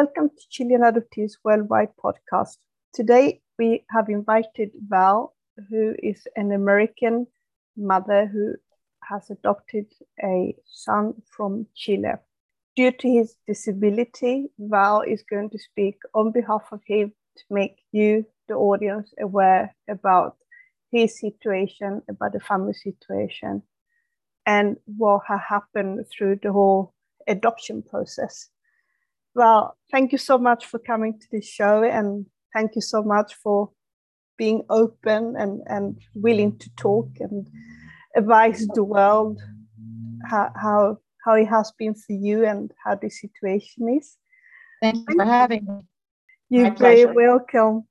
[0.00, 2.56] Welcome to Chilean Adoptees Worldwide podcast.
[2.94, 5.34] Today we have invited Val,
[5.68, 7.26] who is an American
[7.76, 8.54] mother who
[9.04, 9.84] has adopted
[10.24, 12.14] a son from Chile.
[12.76, 17.76] Due to his disability, Val is going to speak on behalf of him to make
[17.92, 20.36] you, the audience, aware about
[20.90, 23.62] his situation, about the family situation,
[24.46, 26.94] and what has happened through the whole
[27.28, 28.48] adoption process.
[29.34, 33.34] Well, thank you so much for coming to this show, and thank you so much
[33.34, 33.70] for
[34.36, 37.46] being open and, and willing to talk and
[38.16, 39.38] advise the world
[40.28, 44.16] how, how how it has been for you and how the situation is.
[44.82, 45.86] Thank you for having me.
[46.48, 47.86] You're very welcome.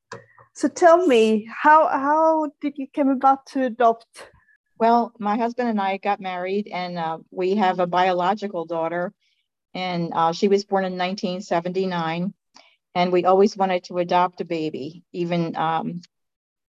[0.55, 4.32] So tell me, how how did you come about to adopt?
[4.80, 9.13] Well, my husband and I got married, and uh, we have a biological daughter,
[9.73, 12.34] and uh, she was born in 1979.
[12.96, 16.02] And we always wanted to adopt a baby, even um,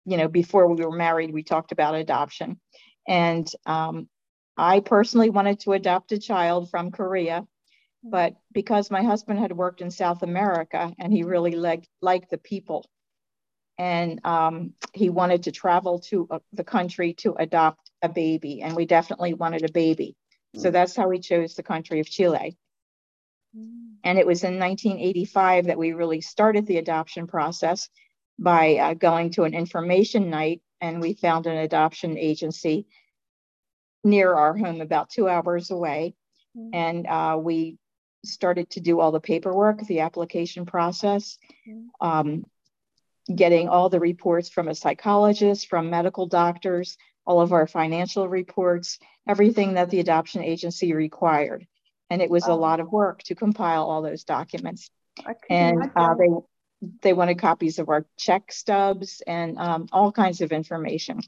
[0.04, 1.32] you know before we were married.
[1.32, 2.60] We talked about adoption,
[3.08, 4.08] and um,
[4.56, 7.46] I personally wanted to adopt a child from Korea,
[8.04, 12.38] but because my husband had worked in South America and he really liked, liked the
[12.38, 12.88] people,
[13.78, 18.76] and um, he wanted to travel to uh, the country to adopt a baby, and
[18.76, 20.14] we definitely wanted a baby.
[20.56, 20.72] So mm.
[20.72, 22.56] that's how we chose the country of Chile.
[24.04, 27.88] And it was in 1985 that we really started the adoption process
[28.38, 32.86] by uh, going to an information night, and we found an adoption agency
[34.04, 36.14] near our home, about two hours away.
[36.56, 36.74] Mm-hmm.
[36.74, 37.78] And uh, we
[38.24, 42.06] started to do all the paperwork, the application process, mm-hmm.
[42.06, 42.44] um,
[43.32, 48.98] getting all the reports from a psychologist, from medical doctors, all of our financial reports,
[49.28, 51.66] everything that the adoption agency required.
[52.12, 52.52] And it was oh.
[52.52, 54.90] a lot of work to compile all those documents.
[55.48, 56.28] And uh, they
[57.02, 61.20] they wanted copies of our check stubs and um, all kinds of information.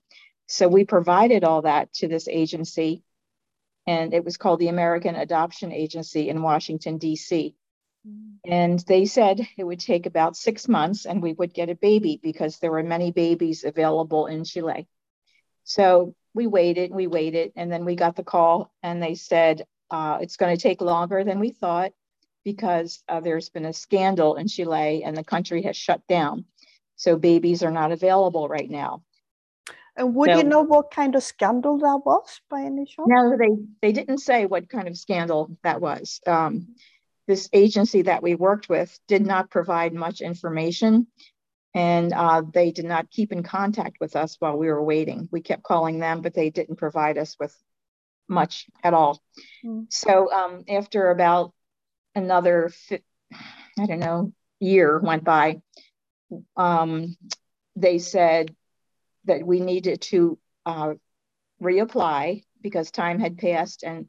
[0.46, 3.02] So we provided all that to this agency,
[3.86, 7.54] and it was called the American Adoption Agency in Washington, D.C.
[8.06, 8.36] Mm.
[8.44, 12.20] And they said it would take about six months and we would get a baby
[12.22, 14.86] because there were many babies available in Chile.
[15.64, 19.64] So we waited, and we waited, and then we got the call and they said
[19.90, 21.92] uh, it's going to take longer than we thought
[22.44, 26.44] because uh, there's been a scandal in Chile and the country has shut down.
[26.96, 29.02] So babies are not available right now.
[29.96, 33.06] And would so, you know what kind of scandal that was by any chance?
[33.06, 33.50] No, they
[33.80, 36.20] they didn't say what kind of scandal that was.
[36.26, 36.74] Um,
[37.26, 41.06] this agency that we worked with did not provide much information,
[41.74, 45.28] and uh, they did not keep in contact with us while we were waiting.
[45.30, 47.56] We kept calling them, but they didn't provide us with
[48.28, 49.22] much at all.
[49.64, 49.86] Mm.
[49.90, 51.52] So um, after about
[52.14, 52.70] another,
[53.78, 55.60] I don't know, year went by,
[56.56, 57.16] um,
[57.76, 58.54] they said
[59.24, 60.94] that we needed to uh,
[61.62, 64.08] reapply because time had passed and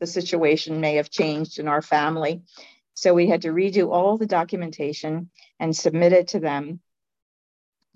[0.00, 2.42] the situation may have changed in our family.
[2.94, 6.80] So we had to redo all the documentation and submit it to them,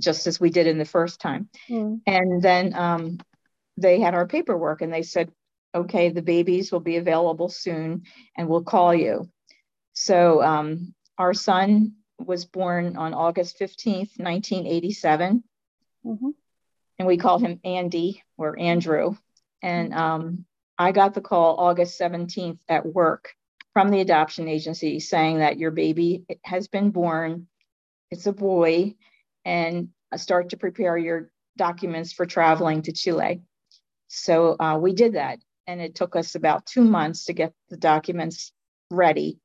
[0.01, 1.49] just as we did in the first time.
[1.69, 2.01] Mm.
[2.07, 3.19] And then um,
[3.77, 5.31] they had our paperwork and they said,
[5.75, 8.03] okay, the babies will be available soon
[8.37, 9.29] and we'll call you.
[9.93, 15.45] So um, our son was born on August 15th, 1987.
[16.05, 16.31] Mm-hmm
[17.01, 19.17] and we called him Andy or Andrew.
[19.63, 20.45] And um,
[20.77, 23.33] I got the call August 17th at work
[23.73, 27.47] from the adoption agency saying that your baby has been born.
[28.11, 28.97] It's a boy,
[29.47, 33.41] and start to prepare your documents for traveling to Chile.
[34.09, 35.39] So uh, we did that,
[35.71, 38.53] and it took us about two months to get the documents
[38.91, 39.39] ready.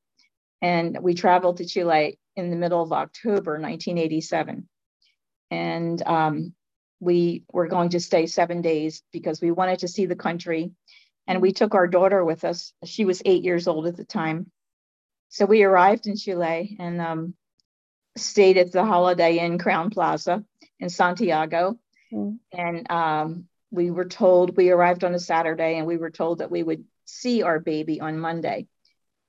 [0.59, 4.67] And we traveled to Chile in the middle of October 1987.
[5.51, 6.53] And um,
[6.99, 10.71] we were going to stay seven days because we wanted to see the country.
[11.27, 12.73] And we took our daughter with us.
[12.83, 14.51] She was eight years old at the time.
[15.29, 17.35] So we arrived in Chile and um,
[18.17, 20.43] stayed at the Holiday Inn Crowne Plaza
[20.79, 21.78] in Santiago.
[22.11, 22.39] Mm.
[22.51, 26.52] And um, we were told, we arrived on a Saturday and we were told that
[26.52, 28.67] we would see our baby on Monday.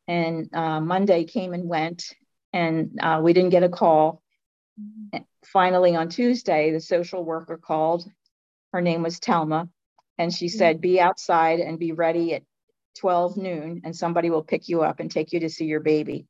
[0.09, 2.15] And uh, Monday came and went,
[2.53, 4.23] and uh, we didn't get a call.
[5.45, 8.09] Finally, on Tuesday, the social worker called.
[8.73, 9.69] Her name was Telma,
[10.19, 10.59] and she mm-hmm.
[10.59, 12.43] said, Be outside and be ready at
[12.99, 16.27] 12 noon, and somebody will pick you up and take you to see your baby.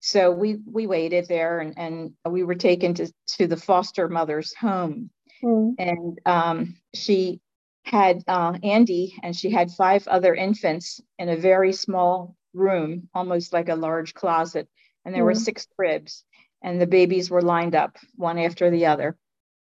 [0.00, 4.54] So we we waited there, and, and we were taken to, to the foster mother's
[4.54, 5.10] home.
[5.42, 5.74] Mm.
[5.78, 7.40] And um, she
[7.82, 13.52] had uh, Andy, and she had five other infants in a very small room, almost
[13.52, 14.68] like a large closet
[15.04, 15.26] and there mm.
[15.26, 16.24] were six cribs,
[16.62, 19.16] and the babies were lined up one after the other.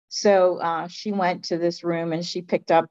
[0.08, 2.86] So uh, she went to this room and she picked up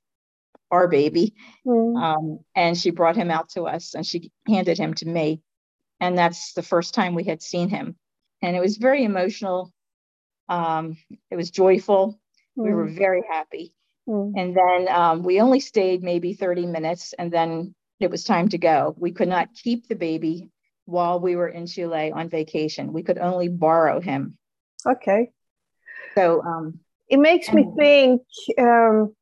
[0.72, 1.36] our baby
[1.66, 1.96] mm.
[1.96, 5.42] um, and she brought him out to us and she handed him to me.
[6.02, 7.96] And that's the first time we had seen him.
[8.42, 9.72] And it was very emotional.
[10.50, 10.98] Um,
[11.32, 12.20] it was joyful.
[12.58, 12.64] Mm.
[12.66, 12.98] We were mm.
[12.98, 13.74] very happy.
[14.08, 14.34] Mm.
[14.36, 18.58] And then um, we only stayed maybe 30 minutes and then it was time to
[18.58, 18.96] go.
[18.98, 20.50] We could not keep the baby
[20.86, 22.92] while we were in Chile on vacation.
[22.92, 24.38] We could only borrow him.
[24.86, 25.32] Okay.
[26.16, 28.22] So um, it makes me think,
[28.60, 29.16] um,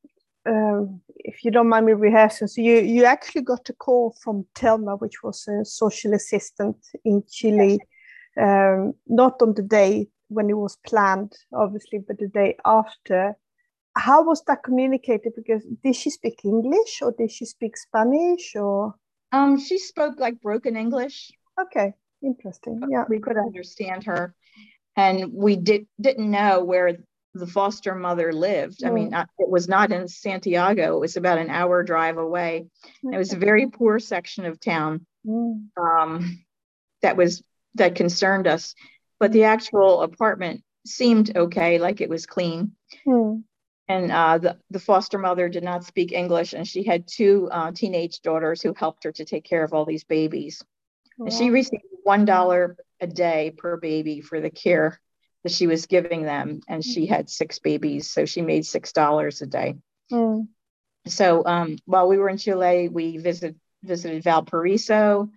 [0.47, 4.45] um, if you don't mind me rehearsing, so you, you actually got a call from
[4.55, 7.79] Telma, which was a social assistant in Chile,
[8.35, 8.43] yes.
[8.43, 13.35] um, not on the day when it was planned, obviously, but the day after.
[13.97, 15.33] How was that communicated?
[15.35, 18.95] Because did she speak English or did she speak Spanish or?
[19.33, 21.31] Um, she spoke like broken English.
[21.59, 21.93] Okay,
[22.23, 22.81] interesting.
[22.89, 24.33] Yeah, we could understand her,
[24.95, 26.97] and we did didn't know where
[27.33, 28.79] the foster mother lived.
[28.79, 28.87] Mm.
[28.87, 29.25] I mean, mm.
[29.39, 30.95] it was not in Santiago.
[30.95, 32.67] It was about an hour drive away.
[33.03, 35.65] It was a very poor section of town mm.
[35.77, 36.43] um,
[37.01, 37.43] that was
[37.75, 38.75] that concerned us.
[39.21, 42.73] But the actual apartment seemed okay, like it was clean.
[43.07, 43.43] Mm.
[43.87, 47.71] And uh, the, the foster mother did not speak English, and she had two uh,
[47.71, 50.63] teenage daughters who helped her to take care of all these babies.
[51.17, 51.29] Wow.
[51.29, 54.99] She received one dollar a day per baby for the care
[55.43, 59.41] that she was giving them and she had six babies so she made six dollars
[59.41, 59.75] a day
[60.11, 60.47] mm.
[61.07, 65.29] so um, while we were in chile we visit, visited valparaiso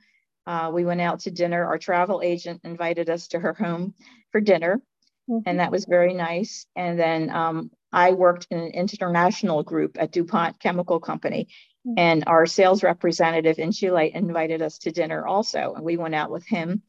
[0.46, 3.94] uh, we went out to dinner our travel agent invited us to her home
[4.30, 4.80] for dinner
[5.28, 5.40] mm-hmm.
[5.46, 10.12] and that was very nice and then um, i worked in an international group at
[10.12, 11.48] dupont chemical company
[11.86, 11.98] mm-hmm.
[11.98, 16.30] and our sales representative in chile invited us to dinner also and we went out
[16.30, 16.82] with him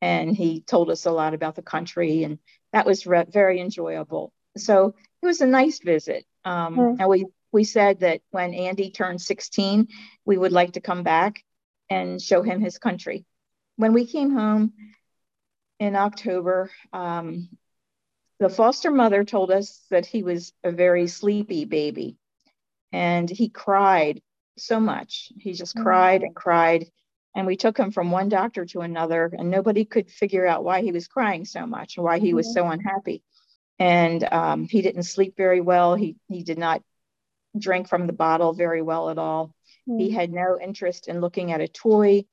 [0.00, 2.38] and he told us a lot about the country and
[2.72, 6.96] that was re- very enjoyable so it was a nice visit um, mm.
[6.98, 9.88] and we we said that when andy turned 16
[10.24, 11.42] we would like to come back
[11.92, 13.24] and show him his country.
[13.76, 14.72] When we came home
[15.78, 17.48] in october um,
[18.38, 22.16] the foster mother told us that he was a very sleepy baby
[22.90, 24.20] and he cried
[24.58, 25.32] so much.
[25.38, 25.82] He just mm.
[25.82, 26.86] cried and cried
[27.34, 30.82] and we took him from one doctor to another and nobody could figure out why
[30.82, 32.66] he was crying so much and why he was mm-hmm.
[32.66, 33.22] so unhappy.
[33.78, 35.94] And um, he didn't sleep very well.
[35.94, 36.82] He he did not
[37.56, 39.54] drink from the bottle very well at all
[39.88, 39.98] mm-hmm.
[39.98, 42.24] he had no interest in looking at a toy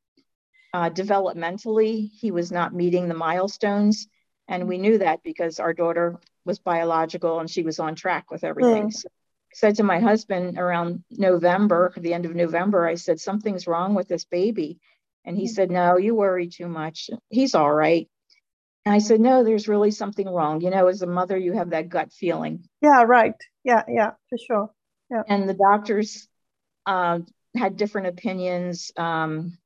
[0.74, 4.08] uh, developmentally he was not meeting the milestones
[4.48, 8.44] and we knew that because our daughter was biological and she was on track with
[8.44, 8.90] everything mm-hmm.
[8.90, 9.10] so
[9.54, 14.08] said to my husband around November, the end of November, I said, Something's wrong with
[14.08, 14.80] this baby.
[15.26, 17.10] And he said, No, you worry too much.
[17.30, 18.08] He's all right.
[18.86, 20.62] And I said, No, there's really something wrong.
[20.62, 22.64] You know, as a mother, you have that gut feeling.
[22.82, 23.36] Yeah, right.
[23.64, 24.70] Yeah, yeah, for sure.
[25.12, 25.24] Yeah.
[25.28, 26.28] And the doctors
[26.86, 27.20] uh,
[27.56, 28.92] had different opinions.
[28.98, 29.58] Um,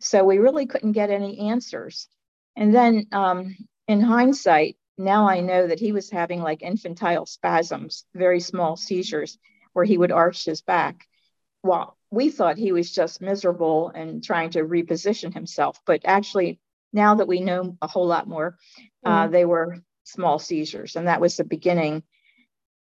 [0.00, 2.08] so we really couldn't get any answers.
[2.56, 3.56] And then um,
[3.88, 9.38] in hindsight, now I know that he was having like infantile spasms, very small seizures,
[9.72, 11.06] where he would arch his back.
[11.62, 16.60] Well, we thought he was just miserable and trying to reposition himself, but actually,
[16.92, 18.56] now that we know a whole lot more,
[19.04, 19.24] uh, mm.
[19.24, 22.02] uh, they were small seizures, and that was the beginning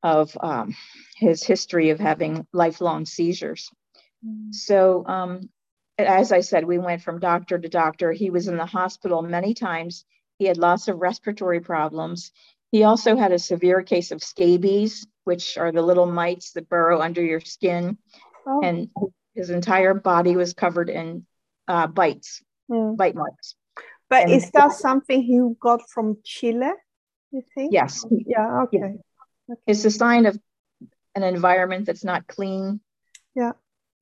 [0.02, 0.75] of um,
[1.16, 3.69] his history of having lifelong seizures.
[4.27, 4.55] Mm.
[4.55, 5.49] So, um,
[5.99, 8.13] as I said, we went from doctor to doctor.
[8.13, 10.05] He was in the hospital many times
[10.39, 12.33] he had lots of respiratory problems.
[12.71, 17.01] He also had a severe case of scabies, which are the little mites that burrow
[17.01, 17.99] under your skin.
[18.47, 18.61] Oh.
[18.63, 18.89] And
[19.35, 21.27] his entire body was covered in
[21.67, 22.97] uh, bites, mm.
[22.97, 23.57] bite marks.
[24.09, 26.71] But and is that something he got from Chile,
[27.31, 27.73] you think?
[27.73, 28.07] Yes.
[28.11, 28.79] Yeah, okay.
[28.79, 29.53] Yeah.
[29.53, 29.61] okay.
[29.67, 30.39] It's a sign of
[31.15, 32.81] an environment that's not clean.
[33.35, 33.53] Yeah.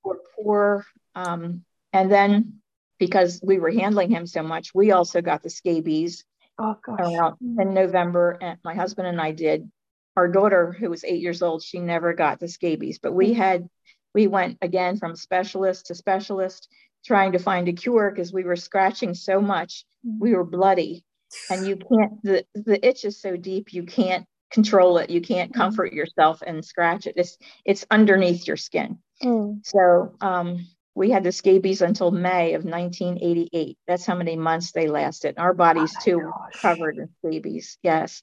[0.07, 0.87] Or poor.
[1.15, 2.61] Um, and then
[2.99, 6.25] because we were handling him so much, we also got the scabies
[6.59, 7.01] oh, gosh.
[7.01, 8.39] around in November.
[8.41, 9.69] And my husband and I did.
[10.17, 13.69] Our daughter, who was eight years old, she never got the scabies, but we had,
[14.15, 16.69] we went again from specialist to specialist
[17.05, 19.85] trying to find a cure because we were scratching so much.
[20.07, 20.19] Mm-hmm.
[20.21, 21.05] We were bloody.
[21.51, 25.11] And you can't, the, the itch is so deep, you can't control it.
[25.11, 25.61] You can't mm-hmm.
[25.61, 27.15] comfort yourself and scratch it.
[27.17, 28.99] It's, it's underneath your skin.
[29.23, 29.65] Mm.
[29.65, 33.79] So, um, we had the scabies until May of 1988.
[33.87, 35.35] That's how many months they lasted.
[35.37, 37.77] Our bodies oh too covered in scabies.
[37.83, 38.23] Yes.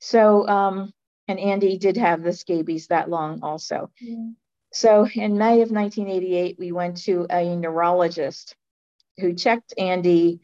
[0.00, 0.92] So, um,
[1.28, 3.90] and Andy did have the scabies that long also.
[4.04, 4.34] Mm.
[4.72, 8.56] So in May of 1988, we went to a neurologist
[9.18, 10.40] who checked Andy,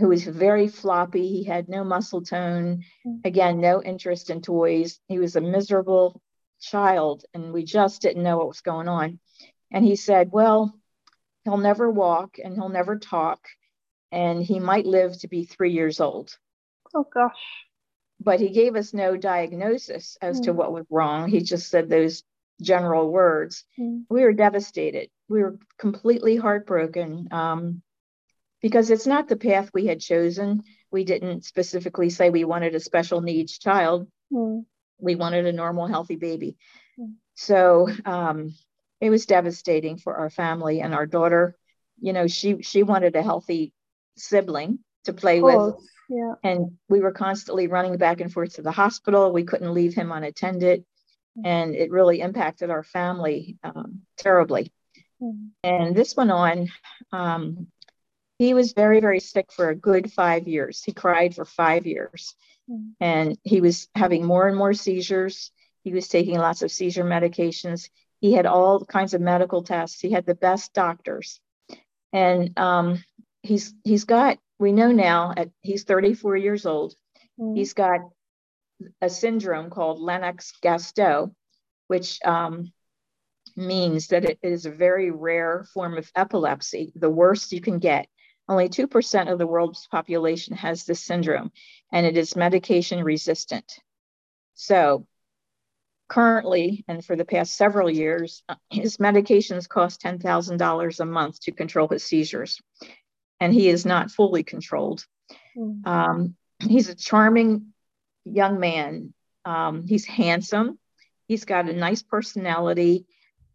[0.00, 1.28] who was very floppy.
[1.28, 2.84] He had no muscle tone.
[3.06, 3.20] Mm.
[3.24, 4.98] Again, no interest in toys.
[5.08, 6.22] He was a miserable
[6.58, 9.20] child, and we just didn't know what was going on.
[9.70, 10.74] And he said, Well,
[11.44, 13.40] he'll never walk and he'll never talk,
[14.10, 16.34] and he might live to be three years old.
[16.94, 17.36] Oh, gosh.
[18.18, 20.44] But he gave us no diagnosis as mm.
[20.44, 21.28] to what was wrong.
[21.28, 22.22] He just said those
[22.62, 23.64] general words.
[23.78, 24.04] Mm.
[24.08, 25.10] We were devastated.
[25.28, 27.28] We were completely heartbroken.
[27.30, 27.82] Um,
[28.60, 30.62] because it's not the path we had chosen.
[30.90, 34.08] We didn't specifically say we wanted a special needs child.
[34.32, 34.64] Mm.
[34.98, 36.56] We wanted a normal, healthy baby.
[36.98, 37.14] Mm.
[37.34, 38.54] So um,
[39.00, 41.56] it was devastating for our family and our daughter.
[42.00, 43.72] You know, she she wanted a healthy
[44.16, 45.74] sibling to play with.
[46.08, 46.34] Yeah.
[46.42, 49.32] And we were constantly running back and forth to the hospital.
[49.32, 50.84] We couldn't leave him unattended.
[51.38, 51.46] Mm.
[51.46, 54.72] And it really impacted our family um, terribly.
[55.22, 55.50] Mm.
[55.62, 56.68] And this went on
[57.12, 57.68] um,
[58.40, 60.82] he was very, very sick for a good five years.
[60.82, 62.34] He cried for five years.
[62.70, 62.92] Mm.
[62.98, 65.50] And he was having more and more seizures.
[65.84, 67.90] He was taking lots of seizure medications.
[68.22, 70.00] He had all kinds of medical tests.
[70.00, 71.38] He had the best doctors.
[72.14, 73.04] And um,
[73.42, 76.94] he's he's got, we know now at he's 34 years old,
[77.38, 77.54] mm.
[77.54, 78.00] he's got
[79.02, 81.30] a syndrome called Lennox-Gastaut,
[81.88, 82.72] which um,
[83.54, 88.06] means that it is a very rare form of epilepsy, the worst you can get.
[88.50, 91.52] Only 2% of the world's population has this syndrome,
[91.92, 93.78] and it is medication resistant.
[94.54, 95.06] So,
[96.08, 101.52] currently, and for the past several years, uh, his medications cost $10,000 a month to
[101.52, 102.60] control his seizures,
[103.38, 105.06] and he is not fully controlled.
[105.56, 105.86] Mm.
[105.86, 107.72] Um, he's a charming
[108.24, 109.14] young man.
[109.44, 110.76] Um, he's handsome.
[111.28, 113.06] He's got a nice personality.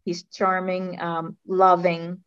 [0.06, 2.24] He's charming, um, loving.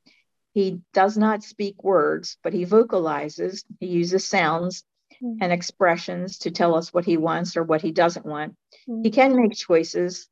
[0.60, 3.64] He does not speak words, but he vocalizes.
[3.80, 4.84] He uses sounds
[5.24, 5.38] mm.
[5.40, 8.58] and expressions to tell us what he wants or what he doesn't want.
[8.86, 9.06] Mm.
[9.06, 10.28] He can make choices.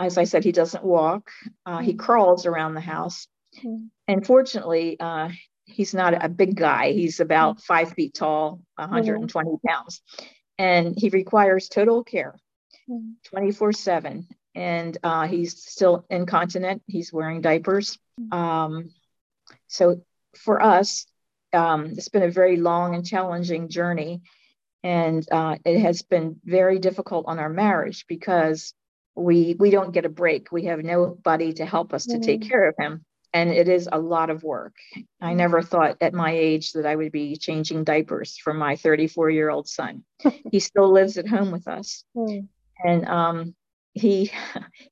[0.00, 1.30] As I said, he doesn't walk,
[1.64, 1.98] uh, he hmm.
[1.98, 3.28] crawls around the house.
[3.64, 3.88] Mm.
[4.08, 5.28] And fortunately, uh,
[5.64, 6.90] he's not a big guy.
[6.90, 7.60] He's about hmm.
[7.60, 9.66] five feet tall, 120 hmm.
[9.66, 10.02] pounds,
[10.58, 12.34] and he requires total care
[13.26, 14.26] 24 7.
[14.56, 16.82] And uh, he's still incontinent.
[16.88, 17.96] He's wearing diapers.
[18.32, 18.90] Um,
[19.68, 20.02] so
[20.36, 21.06] for us,
[21.52, 24.22] um, it's been a very long and challenging journey.
[24.82, 28.72] And uh, it has been very difficult on our marriage because
[29.16, 30.52] we we don't get a break.
[30.52, 32.50] We have nobody to help us to take mm-hmm.
[32.50, 33.04] care of him.
[33.32, 34.74] And it is a lot of work.
[34.94, 35.36] I mm-hmm.
[35.36, 39.50] never thought at my age that I would be changing diapers for my 34 year
[39.50, 40.04] old son.
[40.52, 42.04] he still lives at home with us.
[42.16, 42.48] Mm.
[42.84, 43.54] And um,
[43.96, 44.30] he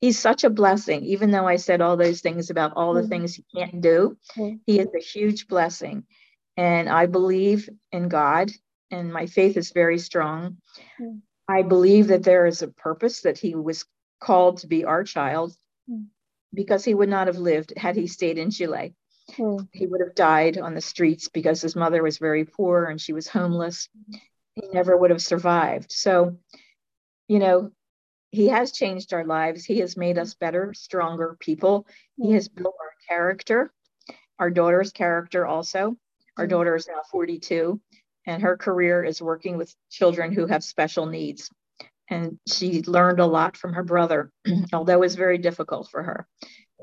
[0.00, 1.04] he's such a blessing.
[1.04, 3.10] Even though i said all those things about all the mm-hmm.
[3.10, 4.56] things he can't do mm-hmm.
[4.66, 6.04] he is a huge blessing.
[6.56, 8.50] And i believe in god
[8.90, 10.56] and my faith is very strong.
[11.00, 11.18] Mm-hmm.
[11.48, 13.84] i believe that there is a purpose that he was
[14.20, 15.54] called to be our child
[16.54, 18.94] because he would not have lived had he stayed in chile.
[19.72, 23.12] He would have died on the streets because his mother was very poor and she
[23.12, 23.88] was homeless.
[24.54, 25.90] He never would have survived.
[25.92, 26.36] So
[27.28, 27.72] you know
[28.34, 29.64] he has changed our lives.
[29.64, 31.86] He has made us better, stronger people.
[32.16, 33.72] He has built our character,
[34.38, 35.96] our daughter's character also.
[36.36, 37.80] Our daughter is now 42,
[38.26, 41.48] and her career is working with children who have special needs.
[42.10, 44.32] And she learned a lot from her brother,
[44.72, 46.26] although it was very difficult for her.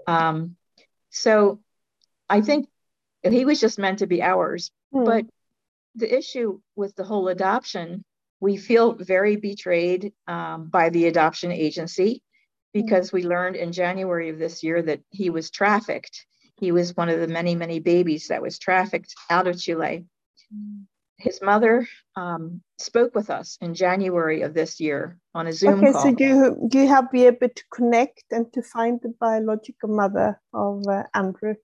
[0.08, 0.56] Um,
[1.10, 1.60] so
[2.30, 2.70] I think
[3.24, 4.72] he was just meant to be ours.
[4.94, 5.06] Mm.
[5.06, 5.26] But
[5.96, 8.06] the issue with the whole adoption
[8.42, 12.24] we feel very betrayed um, by the adoption agency
[12.74, 16.26] because we learned in January of this year that he was trafficked.
[16.58, 20.06] He was one of the many, many babies that was trafficked out of Chile.
[21.18, 25.92] His mother um, spoke with us in January of this year on a Zoom okay,
[25.92, 26.02] call.
[26.02, 30.84] so you you have been able to connect and to find the biological mother of
[30.88, 31.56] uh, Andrew?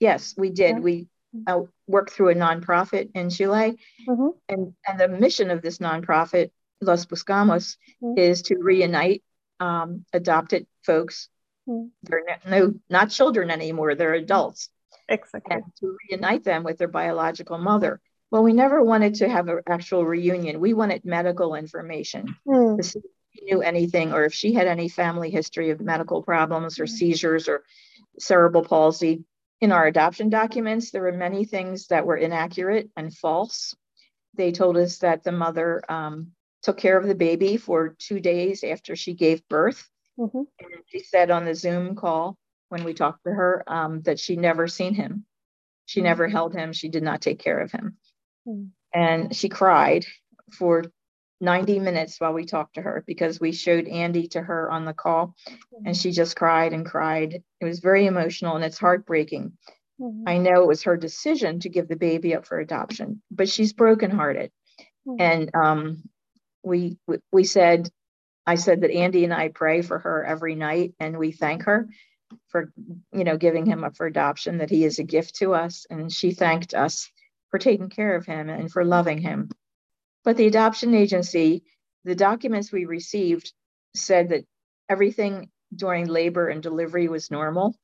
[0.00, 0.76] Yes, we did.
[0.76, 0.80] Yeah.
[0.80, 1.06] We
[1.46, 3.78] uh, work through a nonprofit in Chile.
[4.08, 4.28] Mm-hmm.
[4.48, 8.18] And, and the mission of this nonprofit, Nos Buscamos, mm-hmm.
[8.18, 9.22] is to reunite
[9.60, 11.28] um, adopted folks.
[11.68, 11.88] Mm-hmm.
[12.04, 14.70] They're no, not children anymore, they're adults.
[15.08, 15.56] Exactly.
[15.56, 18.00] And to reunite them with their biological mother.
[18.30, 20.60] Well, we never wanted to have an actual reunion.
[20.60, 22.76] We wanted medical information mm.
[22.76, 26.22] to see if she knew anything or if she had any family history of medical
[26.22, 26.90] problems or mm.
[26.90, 27.64] seizures or
[28.18, 29.24] cerebral palsy
[29.60, 33.74] in our adoption documents, there were many things that were inaccurate and false.
[34.34, 38.62] They told us that the mother um, took care of the baby for two days
[38.62, 39.88] after she gave birth.
[40.18, 40.38] Mm-hmm.
[40.38, 42.36] And she said on the Zoom call
[42.68, 45.24] when we talked to her um, that she never seen him.
[45.86, 46.36] She never mm-hmm.
[46.36, 46.72] held him.
[46.72, 47.96] She did not take care of him.
[48.46, 48.66] Mm-hmm.
[48.94, 50.06] And she cried
[50.52, 50.84] for
[51.40, 54.92] 90 minutes while we talked to her because we showed Andy to her on the
[54.92, 55.36] call
[55.84, 57.42] and she just cried and cried.
[57.60, 59.52] It was very emotional and it's heartbreaking.
[60.00, 60.24] Mm-hmm.
[60.28, 63.72] I know it was her decision to give the baby up for adoption, but she's
[63.72, 64.50] brokenhearted.
[65.06, 65.20] Mm-hmm.
[65.20, 66.02] And um,
[66.62, 66.98] we
[67.32, 67.88] we said,
[68.46, 71.88] I said that Andy and I pray for her every night, and we thank her
[72.48, 72.72] for
[73.12, 74.58] you know giving him up for adoption.
[74.58, 77.10] That he is a gift to us, and she thanked us
[77.50, 79.50] for taking care of him and for loving him.
[80.24, 81.64] But the adoption agency,
[82.04, 83.52] the documents we received
[83.94, 84.44] said that
[84.88, 87.74] everything during labor and delivery was normal,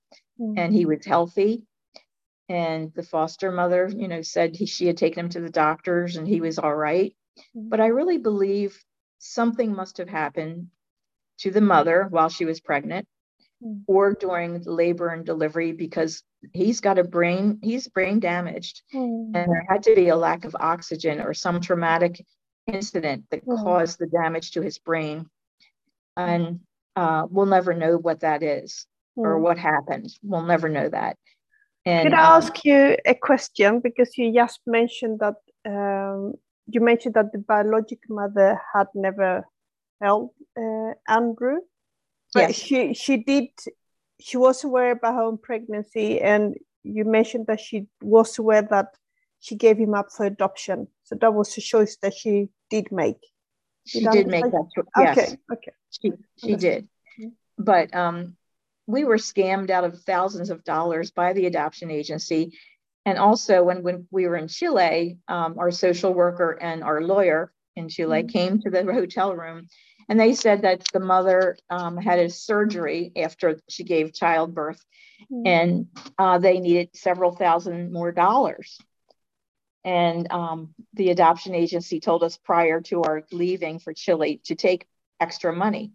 [0.41, 0.59] mm-hmm.
[0.59, 1.65] and he was healthy
[2.49, 6.17] and the foster mother you know said he, she had taken him to the doctors
[6.17, 7.15] and he was all right.
[7.39, 7.69] mm-hmm.
[7.69, 8.79] but i really believe
[9.19, 10.69] something must have happened
[11.39, 13.07] to the mother while she was pregnant
[13.63, 13.81] mm-hmm.
[13.87, 16.23] or during labor and delivery because
[16.53, 19.35] he's got a brain he's brain damaged mm-hmm.
[19.35, 22.25] and there had to be a lack of oxygen or some traumatic
[22.73, 23.63] incident that mm-hmm.
[23.63, 25.27] caused the damage to his brain
[26.17, 26.61] and
[26.97, 28.87] uh, we'll never know what that is
[29.17, 29.41] or mm.
[29.41, 31.17] what happened we'll never know that
[31.87, 35.35] and, Could I um, ask you a question because you just mentioned that
[35.67, 36.35] um,
[36.67, 39.45] you mentioned that the biological mother had never
[40.01, 41.59] held uh, Andrew,
[42.33, 42.55] but yes.
[42.55, 43.49] she she did
[44.25, 48.95] she was aware about her own pregnancy, and you mentioned that she was aware that
[49.41, 50.89] she gave him up for adoption.
[51.03, 53.21] So that was a choice that she did make.
[53.21, 54.87] Did she did make that choice.
[54.97, 55.19] Yes.
[55.19, 55.37] Okay.
[55.53, 55.73] Okay.
[55.91, 56.89] She she did,
[57.21, 57.29] mm-hmm.
[57.59, 58.35] but um,
[58.87, 62.59] we were scammed out of thousands of dollars by the adoption agency.
[63.05, 67.53] And also, when, when we were in Chile, um, our social worker and our lawyer
[67.77, 68.29] in Chile mm-hmm.
[68.29, 69.69] came to the hotel room
[70.09, 74.85] and they said that the mother um, had a surgery after she gave childbirth
[75.31, 75.47] mm-hmm.
[75.47, 75.87] and
[76.19, 78.79] uh, they needed several thousand more dollars.
[79.85, 84.87] And um, the adoption agency told us prior to our leaving for Chile to take
[85.21, 85.93] extra money.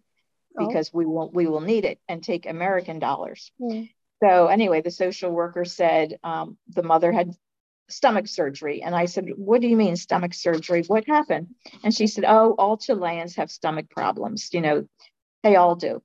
[0.58, 0.66] Oh.
[0.66, 3.52] because we will we will need it and take American dollars.
[3.60, 3.90] Mm.
[4.22, 7.34] So anyway, the social worker said um, the mother had
[7.92, 10.84] stomach surgery, and I said, "What do you mean stomach surgery?
[10.86, 11.48] What happened?"
[11.82, 14.50] And she said, "Oh, all Chileans have stomach problems.
[14.52, 14.88] You know,
[15.42, 16.02] they all do."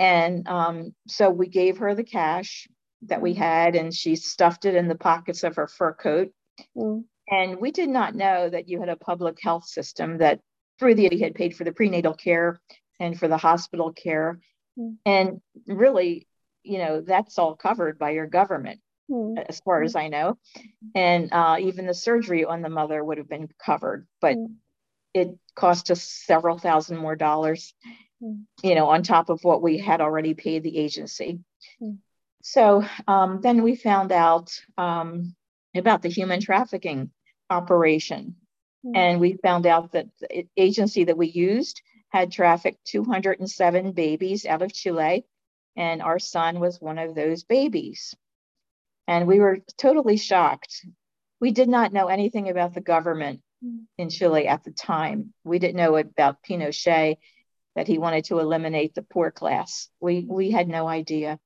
[0.00, 2.68] And um, so we gave her the cash
[3.02, 6.32] that we had, and she stuffed it in the pockets of her fur coat.
[6.76, 7.04] Mm.
[7.30, 10.40] And we did not know that you had a public health system that
[10.78, 12.60] through the had paid for the prenatal care
[13.00, 14.40] and for the hospital care.
[14.78, 14.96] Mm.
[15.04, 16.26] And really,
[16.62, 18.80] you know, that's all covered by your government,
[19.10, 19.44] mm.
[19.48, 20.38] as far as I know.
[20.94, 24.54] And uh, even the surgery on the mother would have been covered, but mm.
[25.14, 27.74] it cost us several thousand more dollars,
[28.20, 28.42] hmm.
[28.62, 31.40] you know, on top of what we had already paid the agency.
[31.80, 31.94] Hmm.
[32.42, 35.34] So um, then we found out um,
[35.74, 37.10] about the human trafficking
[37.50, 38.36] operation.
[38.84, 38.96] Hmm.
[38.96, 44.62] And we found out that the agency that we used had trafficked 207 babies out
[44.62, 45.26] of Chile,
[45.76, 48.14] and our son was one of those babies.
[49.08, 50.86] And we were totally shocked.
[51.40, 53.40] We did not know anything about the government
[53.96, 55.32] in Chile at the time.
[55.42, 57.16] We didn't know about Pinochet,
[57.74, 59.88] that he wanted to eliminate the poor class.
[60.00, 61.38] We, we had no idea.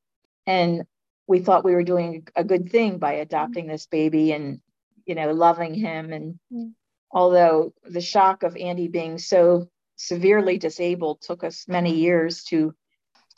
[0.46, 0.84] And
[1.26, 4.60] we thought we were doing a good thing by adopting this baby and,
[5.04, 6.12] you know, loving him.
[6.12, 6.72] And mm.
[7.10, 12.74] although the shock of Andy being so severely disabled took us many years to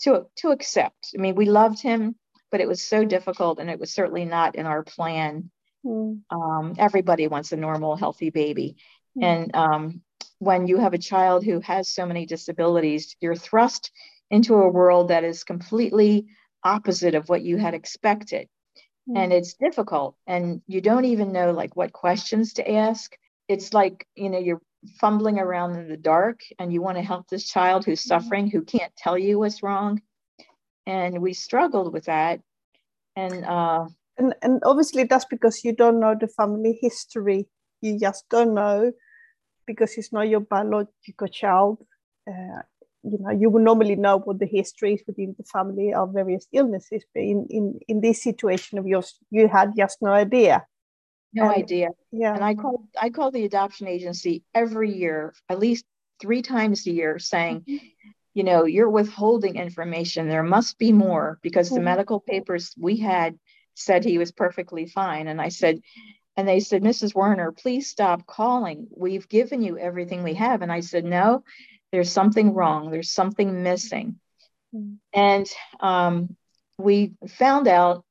[0.02, 1.14] to to accept.
[1.16, 2.14] I mean, we loved him,
[2.54, 5.50] but it was so difficult, and it was certainly not in our plan.
[5.84, 6.20] Mm.
[6.30, 8.76] Um, everybody wants a normal, healthy baby,
[9.18, 9.24] mm.
[9.24, 10.02] and um,
[10.38, 13.90] when you have a child who has so many disabilities, you're thrust
[14.30, 16.28] into a world that is completely
[16.62, 18.48] opposite of what you had expected.
[19.08, 19.18] Mm.
[19.18, 23.16] And it's difficult, and you don't even know like what questions to ask.
[23.48, 24.62] It's like you know you're
[25.00, 28.20] fumbling around in the dark and you want to help this child who's mm-hmm.
[28.20, 30.00] suffering who can't tell you what's wrong
[30.86, 32.40] and we struggled with that
[33.16, 37.46] and uh and, and obviously that's because you don't know the family history
[37.80, 38.92] you just don't know
[39.66, 41.78] because it's not your biological child
[42.28, 42.62] uh,
[43.02, 46.46] you know you would normally know what the history is within the family of various
[46.52, 50.64] illnesses but in in in this situation of yours you had just no idea
[51.34, 51.90] no and, idea.
[52.12, 52.34] Yeah.
[52.34, 55.84] And I call I call the adoption agency every year, at least
[56.20, 57.86] three times a year, saying, mm-hmm.
[58.34, 60.28] You know, you're withholding information.
[60.28, 63.38] There must be more because the medical papers we had
[63.74, 65.28] said he was perfectly fine.
[65.28, 65.80] And I said,
[66.36, 67.14] and they said, Mrs.
[67.14, 68.88] Werner, please stop calling.
[68.90, 70.62] We've given you everything we have.
[70.62, 71.44] And I said, no,
[71.92, 72.90] there's something wrong.
[72.90, 74.18] There's something missing.
[74.74, 74.94] Mm-hmm.
[75.12, 76.36] And um,
[76.76, 78.04] we found out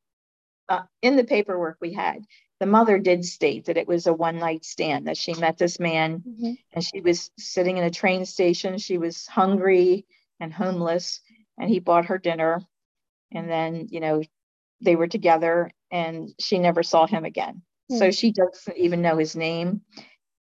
[0.69, 2.23] uh, in the paperwork we had
[2.63, 5.81] the mother did state that it was a one night stand, that she met this
[5.81, 6.53] man mm-hmm.
[6.71, 8.77] and she was sitting in a train station.
[8.77, 10.05] She was hungry
[10.39, 11.19] and homeless,
[11.57, 12.61] and he bought her dinner.
[13.33, 14.21] And then, you know,
[14.79, 17.63] they were together and she never saw him again.
[17.91, 17.97] Mm-hmm.
[17.97, 19.81] So she doesn't even know his name.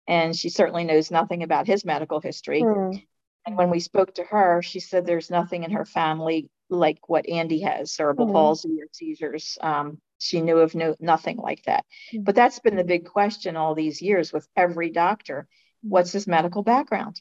[0.07, 2.63] And she certainly knows nothing about his medical history.
[2.63, 2.97] Mm-hmm.
[3.45, 7.29] And when we spoke to her, she said there's nothing in her family like what
[7.29, 8.35] Andy has cerebral mm-hmm.
[8.35, 9.59] palsy or seizures.
[9.61, 11.85] Um, she knew of no nothing like that.
[12.13, 12.23] Mm-hmm.
[12.23, 15.47] But that's been the big question all these years with every doctor.
[15.81, 17.19] What's his medical background?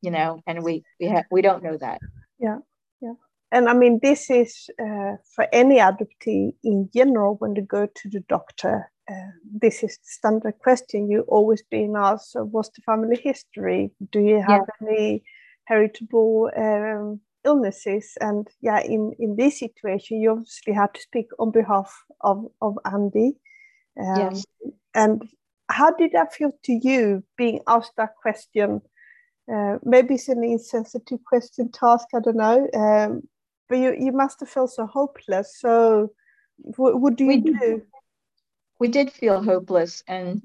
[0.00, 2.00] You know, and we we have we don't know that.
[2.38, 2.58] Yeah,
[3.00, 3.14] yeah.
[3.50, 8.08] And I mean, this is uh, for any adoptee in general when they go to
[8.08, 8.92] the doctor.
[9.10, 12.32] Uh, this is the standard question you always being asked.
[12.32, 13.90] So, what's the family history?
[14.12, 14.88] Do you have yeah.
[14.88, 15.22] any
[15.64, 21.50] heritable um, illnesses and yeah in in this situation you obviously have to speak on
[21.50, 23.30] behalf of of andy.
[24.00, 24.46] Um, yes.
[24.94, 25.16] and
[25.68, 28.80] how did that feel to you being asked that question?
[29.52, 33.22] Uh, maybe it's an insensitive question to ask i don't know um,
[33.68, 35.56] but you, you must have felt so hopeless.
[35.58, 36.12] So
[36.56, 37.58] what, what do you we do?
[37.58, 37.82] did,
[38.78, 40.42] we did feel hopeless and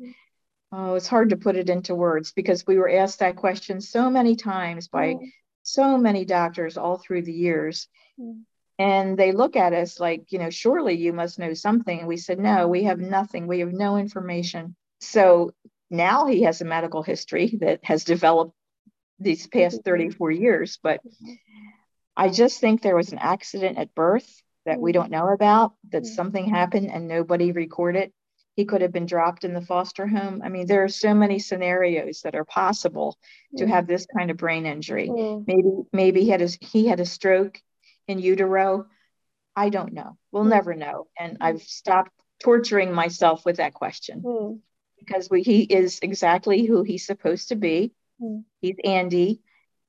[0.72, 4.10] oh, it's hard to put it into words because we were asked that question so
[4.10, 5.20] many times by mm
[5.64, 7.88] so many doctors all through the years.
[8.20, 8.44] Mm.
[8.80, 12.00] And they look at us like, you know, surely you must know something.
[12.00, 13.48] And we said, no, we have nothing.
[13.48, 14.76] We have no information.
[15.00, 15.54] So
[15.90, 18.54] now he has a medical history that has developed
[19.20, 19.90] these past mm-hmm.
[19.90, 20.80] 34 years.
[20.82, 21.34] But mm-hmm.
[22.18, 24.96] I just think there was an accident at birth that we mm.
[24.96, 28.12] don't know about, that something happened and nobody recorded
[28.56, 30.42] he could have been dropped in the foster home.
[30.44, 33.18] I mean, there are so many scenarios that are possible
[33.58, 35.10] to have this kind of brain injury.
[35.10, 35.46] Mm.
[35.48, 37.60] Maybe maybe he had a, he had a stroke
[38.08, 38.86] in utero.
[39.56, 40.18] I don't know.
[40.32, 40.50] We'll mm.
[40.50, 41.08] never know.
[41.20, 42.12] And I've stopped
[42.44, 44.60] torturing myself with that question mm.
[45.00, 47.94] because we, he is exactly who he's supposed to be.
[48.22, 48.44] Mm.
[48.62, 49.42] He's Andy,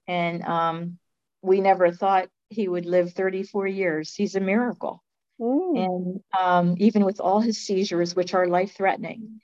[0.09, 0.99] and um,
[1.43, 4.15] we never thought he would live 34 years.
[4.15, 5.04] He's a miracle.
[5.41, 5.85] Mm.
[5.85, 9.41] And um, even with all his seizures, which are life threatening,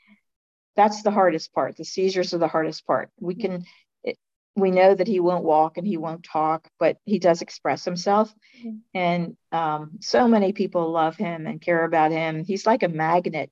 [0.77, 1.77] that's the hardest part.
[1.77, 3.11] The seizures are the hardest part.
[3.19, 3.65] We can,
[4.05, 4.17] it,
[4.57, 8.33] we know that he won't walk and he won't talk, but he does express himself.
[8.65, 8.79] Mm.
[8.95, 12.45] And um, so many people love him and care about him.
[12.45, 13.51] He's like a magnet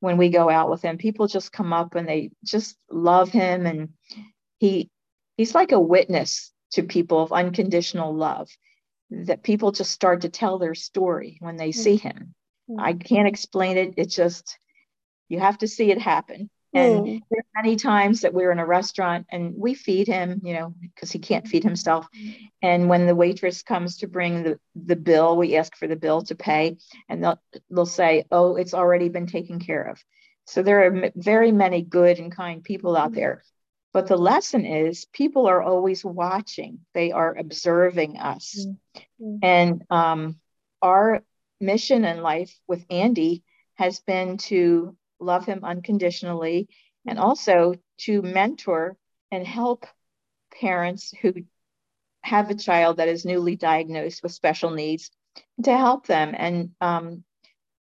[0.00, 0.98] when we go out with him.
[0.98, 3.66] People just come up and they just love him.
[3.66, 3.90] And
[4.58, 4.90] he,
[5.36, 8.48] he's like a witness to people of unconditional love
[9.10, 12.00] that people just start to tell their story when they see mm.
[12.00, 12.34] him.
[12.70, 12.80] Mm.
[12.80, 13.94] I can't explain it.
[13.96, 14.58] It's just,
[15.28, 16.50] you have to see it happen.
[16.72, 17.20] And mm.
[17.30, 20.74] there are many times that we're in a restaurant and we feed him, you know,
[20.80, 22.06] because he can't feed himself.
[22.62, 26.22] And when the waitress comes to bring the, the bill, we ask for the bill
[26.22, 26.76] to pay,
[27.08, 30.02] and they'll, they'll say, Oh, it's already been taken care of.
[30.46, 33.42] So there are very many good and kind people out there.
[33.92, 38.66] But the lesson is people are always watching, they are observing us.
[38.96, 39.36] Mm-hmm.
[39.42, 40.40] And um,
[40.80, 41.22] our
[41.60, 43.42] mission in life with Andy
[43.74, 46.68] has been to love him unconditionally
[47.06, 48.96] and also to mentor
[49.30, 49.86] and help
[50.60, 51.32] parents who
[52.22, 55.10] have a child that is newly diagnosed with special needs
[55.62, 56.34] to help them.
[56.36, 57.24] And um,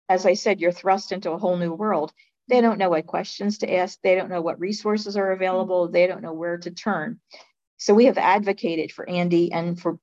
[0.08, 2.14] as I said, you're thrust into a whole new world.
[2.52, 3.98] They don't know what questions to ask.
[4.04, 5.88] They don't know what resources are available.
[5.88, 7.22] They don't know where to turn.
[7.78, 9.98] So we have advocated for Andy and for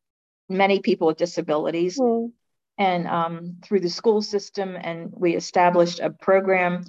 [0.49, 1.99] many people with disabilities.
[1.99, 2.33] Mm.
[2.79, 6.85] And um, through the school system, and we established a program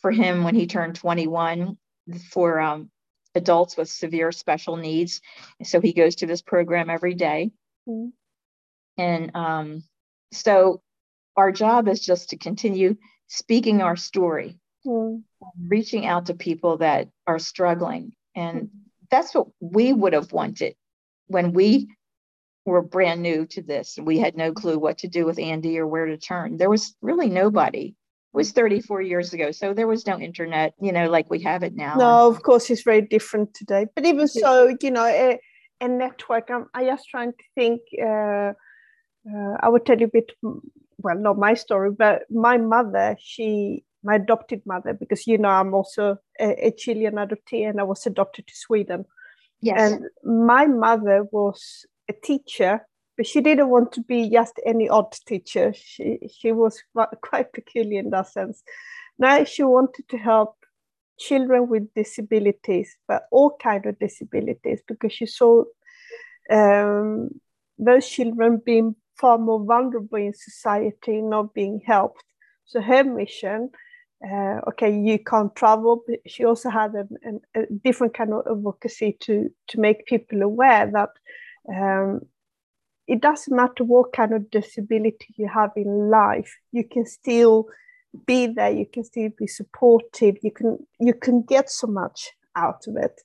[0.00, 1.76] for him when he turned 21
[2.30, 2.90] for um,
[3.34, 5.20] adults with severe special needs.
[5.62, 7.50] So he goes to this program every day.
[7.86, 8.12] Mm.
[8.96, 9.84] And um,
[10.32, 10.80] so
[11.36, 12.96] our job is just to continue
[13.26, 15.22] speaking our story mm.
[15.68, 18.12] reaching out to people that are struggling.
[18.34, 18.70] And
[19.10, 20.74] that's what we would have wanted
[21.26, 21.88] when we
[22.64, 23.98] were brand new to this.
[24.00, 26.56] We had no clue what to do with Andy or where to turn.
[26.56, 27.88] There was really nobody.
[27.88, 29.50] It was 34 years ago.
[29.50, 31.96] So there was no internet, you know, like we have it now.
[31.96, 33.86] No, of course, it's very different today.
[33.94, 35.38] But even so, you know, a,
[35.80, 37.82] a network, I'm, I just trying to think.
[38.00, 38.52] Uh,
[39.28, 43.84] uh, I would tell you a bit, well, not my story, but my mother, she
[44.02, 48.06] my adopted mother, because you know I'm also a, a Chilean adoptee and I was
[48.06, 49.04] adopted to Sweden.
[49.60, 49.92] Yes.
[49.92, 52.86] And my mother was a teacher,
[53.16, 55.72] but she didn't want to be just any odd teacher.
[55.72, 56.82] She she was
[57.22, 58.62] quite peculiar in that sense.
[59.18, 60.56] Now she wanted to help
[61.18, 65.64] children with disabilities, but all kind of disabilities, because she saw
[66.50, 67.28] um,
[67.78, 72.24] those children being far more vulnerable in society, not being helped.
[72.64, 73.70] So her mission
[74.24, 78.46] uh, okay, you can't travel, but she also had an, an, a different kind of
[78.50, 81.10] advocacy to to make people aware that
[81.68, 82.20] um,
[83.08, 87.66] it doesn't matter what kind of disability you have in life, you can still
[88.26, 92.86] be there, you can still be supportive, you can you can get so much out
[92.86, 93.20] of it.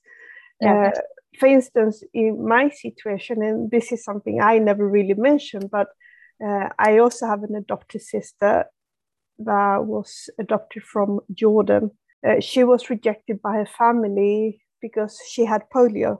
[0.60, 0.92] Yeah.
[0.94, 1.00] Uh,
[1.38, 5.88] for instance, in my situation, and this is something I never really mentioned, but
[6.44, 8.64] uh, I also have an adopted sister
[9.38, 11.90] that was adopted from Jordan.
[12.26, 16.18] Uh, she was rejected by her family because she had polio.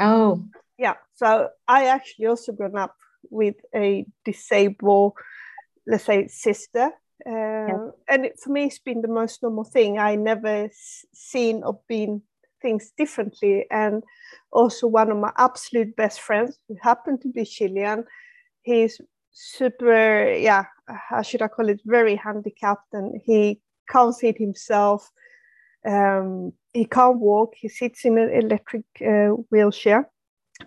[0.00, 0.44] Oh.
[0.78, 0.94] Yeah.
[1.14, 2.96] So I actually also grown up
[3.30, 5.14] with a disabled,
[5.86, 6.90] let's say, sister.
[7.26, 7.88] Uh, yeah.
[8.08, 9.98] And it, for me, it's been the most normal thing.
[9.98, 10.68] I never
[11.12, 12.22] seen or been
[12.60, 13.66] things differently.
[13.70, 14.02] And
[14.50, 18.04] also, one of my absolute best friends, who happened to be Chilean,
[18.62, 25.10] he's super, yeah, how should I call it, very handicapped, and he can't feed himself.
[25.86, 27.54] Um, he can't walk.
[27.56, 30.10] He sits in an electric uh, wheelchair.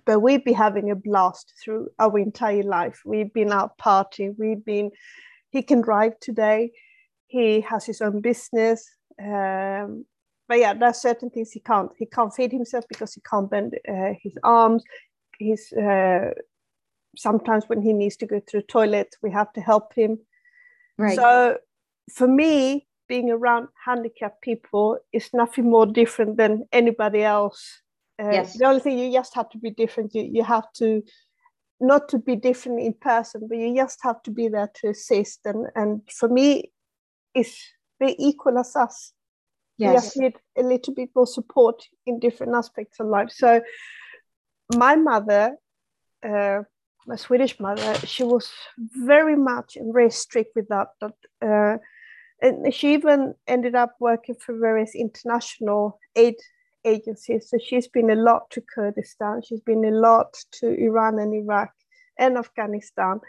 [0.05, 3.01] But we've been having a blast through our entire life.
[3.05, 4.35] We've been out partying.
[4.37, 4.91] We've been.
[5.49, 6.71] He can drive today.
[7.27, 8.89] He has his own business.
[9.21, 10.05] Um,
[10.47, 11.91] but yeah, there's certain things he can't.
[11.97, 14.83] He can't feed himself because he can't bend uh, his arms.
[15.39, 16.31] He's uh,
[17.15, 20.19] sometimes when he needs to go to the toilet, we have to help him.
[20.97, 21.15] Right.
[21.15, 21.57] So
[22.13, 27.81] for me, being around handicapped people is nothing more different than anybody else.
[28.21, 28.57] Uh, yes.
[28.57, 30.13] The only thing you just have to be different.
[30.13, 31.03] You you have to
[31.79, 35.41] not to be different in person, but you just have to be there to assist.
[35.45, 36.71] And and for me,
[37.33, 37.57] it's
[37.99, 39.13] they equal as us.
[39.77, 39.89] Yes.
[39.89, 43.29] We just need a little bit more support in different aspects of life.
[43.31, 43.61] So
[44.75, 45.55] my mother
[46.27, 46.63] uh,
[47.07, 50.89] my Swedish mother, she was very much and very strict with that.
[51.01, 51.77] That uh,
[52.41, 56.35] and she even ended up working for various international aid
[56.85, 57.49] agencies.
[57.49, 59.41] So she's been a lot to Kurdistan.
[59.41, 61.71] She's been a lot to Iran and Iraq
[62.19, 63.21] and Afghanistan,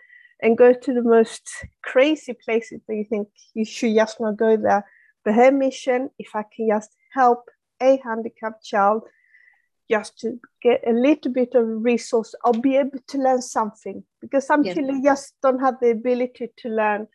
[0.43, 1.49] and go to the most
[1.83, 4.85] crazy places that you think you should just not go there.
[5.25, 7.49] But her mission, if I can just help
[7.81, 9.03] a handicapped child
[9.91, 14.47] just to get a little bit of resource i'll be able to learn something because
[14.47, 14.75] some yes.
[14.75, 17.07] children just don't have the ability to learn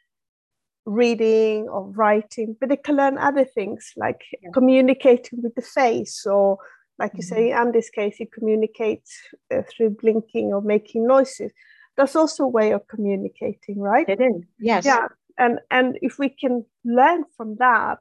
[0.86, 4.50] reading or writing but they can learn other things like yeah.
[4.54, 6.58] communicating with the face or
[7.00, 7.18] like mm-hmm.
[7.18, 9.18] you say in this case he communicates
[9.54, 11.52] uh, through blinking or making noises
[11.96, 15.08] that's also a way of communicating right it is yes yeah
[15.38, 18.00] and and if we can learn from that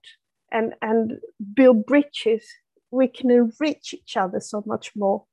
[0.50, 1.18] and and
[1.54, 2.44] build bridges
[2.92, 5.24] we can enrich each other so much more.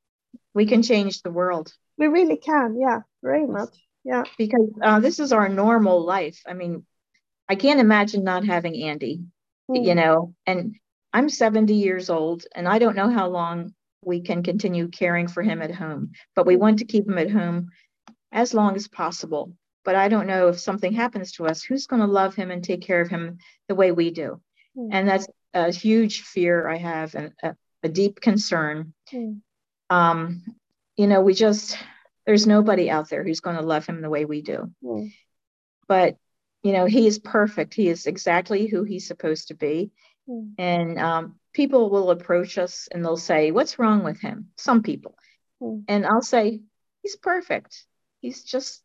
[0.54, 1.72] We can change the world.
[1.98, 2.80] We really can.
[2.80, 3.78] Yeah, very much.
[4.04, 4.24] Yeah.
[4.38, 6.42] Because uh, this is our normal life.
[6.48, 6.86] I mean,
[7.48, 9.22] I can't imagine not having Andy,
[9.70, 9.86] mm.
[9.86, 10.76] you know, and
[11.12, 13.74] I'm 70 years old and I don't know how long
[14.06, 17.30] we can continue caring for him at home, but we want to keep him at
[17.30, 17.70] home
[18.32, 19.54] as long as possible.
[19.84, 22.64] But I don't know if something happens to us, who's going to love him and
[22.64, 24.40] take care of him the way we do.
[24.78, 24.90] Mm.
[24.92, 28.94] And that's a huge fear I have and a, a deep concern.
[29.12, 29.42] Mm.
[29.90, 30.44] Um,
[30.96, 31.78] you know, we just,
[32.26, 34.72] there's nobody out there who's going to love him the way we do.
[34.84, 35.12] Mm.
[35.88, 36.18] But,
[36.62, 37.74] you know, he is perfect.
[37.74, 39.92] He is exactly who he's supposed to be.
[40.30, 40.54] Mm.
[40.58, 44.50] And um, people will approach us and they'll say, What's wrong with him?
[44.58, 45.16] Some people.
[45.62, 45.80] Hmm.
[45.88, 46.62] And I'll say,
[47.02, 47.84] He's perfect.
[48.22, 48.84] He's just,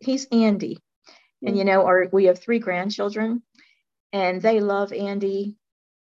[0.00, 0.78] he's Andy.
[1.42, 1.58] And, hmm.
[1.58, 3.42] you know, our, we have three grandchildren
[4.12, 5.56] and they love Andy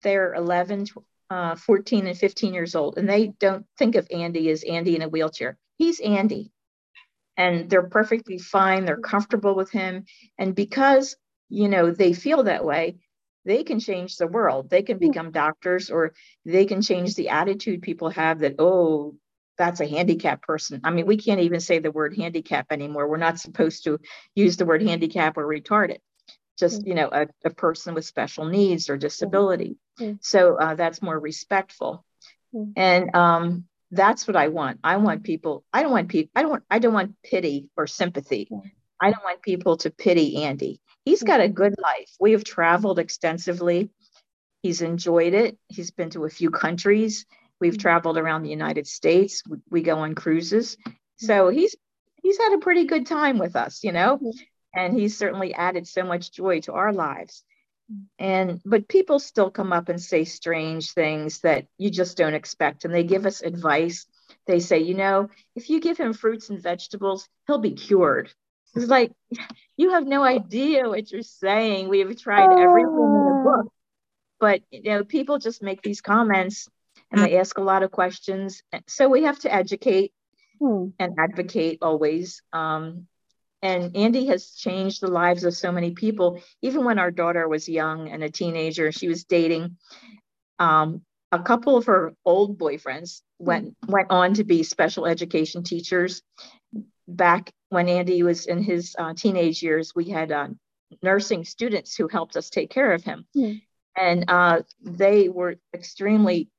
[0.01, 0.87] they're 11,
[1.29, 5.01] uh, 14, and 15 years old, and they don't think of Andy as Andy in
[5.01, 5.57] a wheelchair.
[5.77, 6.51] He's Andy.
[7.37, 8.83] And they're perfectly fine.
[8.83, 10.05] They're comfortable with him.
[10.37, 11.15] And because,
[11.47, 12.97] you know, they feel that way,
[13.45, 14.69] they can change the world.
[14.69, 16.13] They can become doctors or
[16.45, 19.15] they can change the attitude people have that, oh,
[19.57, 20.81] that's a handicapped person.
[20.83, 23.07] I mean, we can't even say the word handicap anymore.
[23.07, 23.99] We're not supposed to
[24.35, 25.99] use the word handicap or retarded
[26.59, 30.13] just you know a, a person with special needs or disability mm-hmm.
[30.21, 32.05] so uh, that's more respectful.
[32.53, 32.71] Mm-hmm.
[32.77, 34.79] and um, that's what i want.
[34.83, 37.85] I want people i don't want people i don't want i don't want pity or
[37.87, 38.47] sympathy.
[38.51, 38.67] Mm-hmm.
[38.99, 40.81] i don't want people to pity andy.
[41.05, 42.09] He's got a good life.
[42.19, 43.89] We have traveled extensively.
[44.61, 45.57] He's enjoyed it.
[45.67, 47.25] He's been to a few countries.
[47.59, 49.43] We've traveled around the united states.
[49.47, 50.77] We, we go on cruises.
[51.17, 51.75] So he's
[52.23, 54.19] he's had a pretty good time with us you know?
[54.73, 57.43] And he's certainly added so much joy to our lives
[58.17, 62.85] and but people still come up and say strange things that you just don't expect
[62.85, 64.05] and they give us advice
[64.45, 68.31] they say you know if you give him fruits and vegetables he'll be cured
[68.75, 69.11] it's like
[69.77, 73.73] you have no idea what you're saying we have tried everything in the book
[74.39, 76.69] but you know, people just make these comments
[77.11, 78.63] and they ask a lot of questions.
[78.87, 80.13] So we have to educate
[80.59, 80.87] hmm.
[80.97, 82.41] and advocate always.
[82.53, 83.07] Um,
[83.61, 86.41] and Andy has changed the lives of so many people.
[86.61, 89.77] Even when our daughter was young and a teenager, she was dating.
[90.59, 96.21] Um, a couple of her old boyfriends went went on to be special education teachers.
[97.07, 100.47] Back when Andy was in his uh, teenage years, we had uh,
[101.03, 103.61] nursing students who helped us take care of him, mm.
[103.95, 106.49] and uh, they were extremely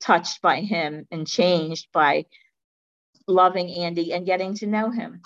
[0.00, 2.26] touched by him and changed by
[3.28, 5.22] loving Andy and getting to know him.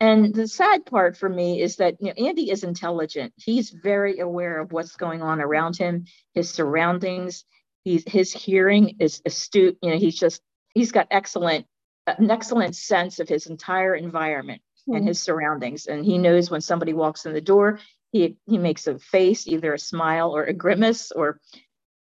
[0.00, 3.32] And the sad part for me is that you know, Andy is intelligent.
[3.36, 7.44] He's very aware of what's going on around him, his surroundings.
[7.84, 9.78] He's his hearing is astute.
[9.82, 10.42] You know, he's just
[10.74, 11.66] he's got excellent
[12.06, 14.96] an excellent sense of his entire environment mm-hmm.
[14.96, 15.08] and hmm.
[15.08, 15.86] his surroundings.
[15.86, 17.80] And he knows when somebody walks in the door,
[18.12, 21.40] he he makes a face, either a smile or a grimace, or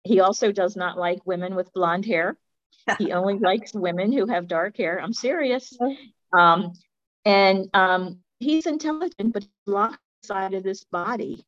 [0.03, 2.37] he also does not like women with blonde hair.
[2.97, 4.99] he only likes women who have dark hair.
[5.01, 5.77] I'm serious.
[6.37, 6.73] Um,
[7.29, 11.45] and um, he's intelligent, but locked inside of this body.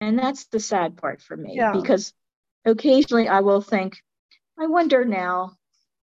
[0.00, 1.72] And that's the sad part for me yeah.
[1.72, 2.12] because
[2.66, 3.96] occasionally I will think,
[4.58, 5.52] I wonder now,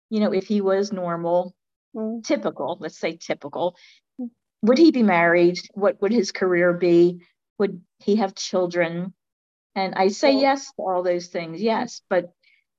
[0.09, 1.55] you know, if he was normal,
[1.95, 2.25] mm.
[2.25, 3.77] typical, let's say typical,
[4.62, 5.59] would he be married?
[5.75, 7.21] What would his career be?
[7.59, 9.12] Would he have children?
[9.75, 10.41] And I say yeah.
[10.41, 12.31] yes to all those things, yes, but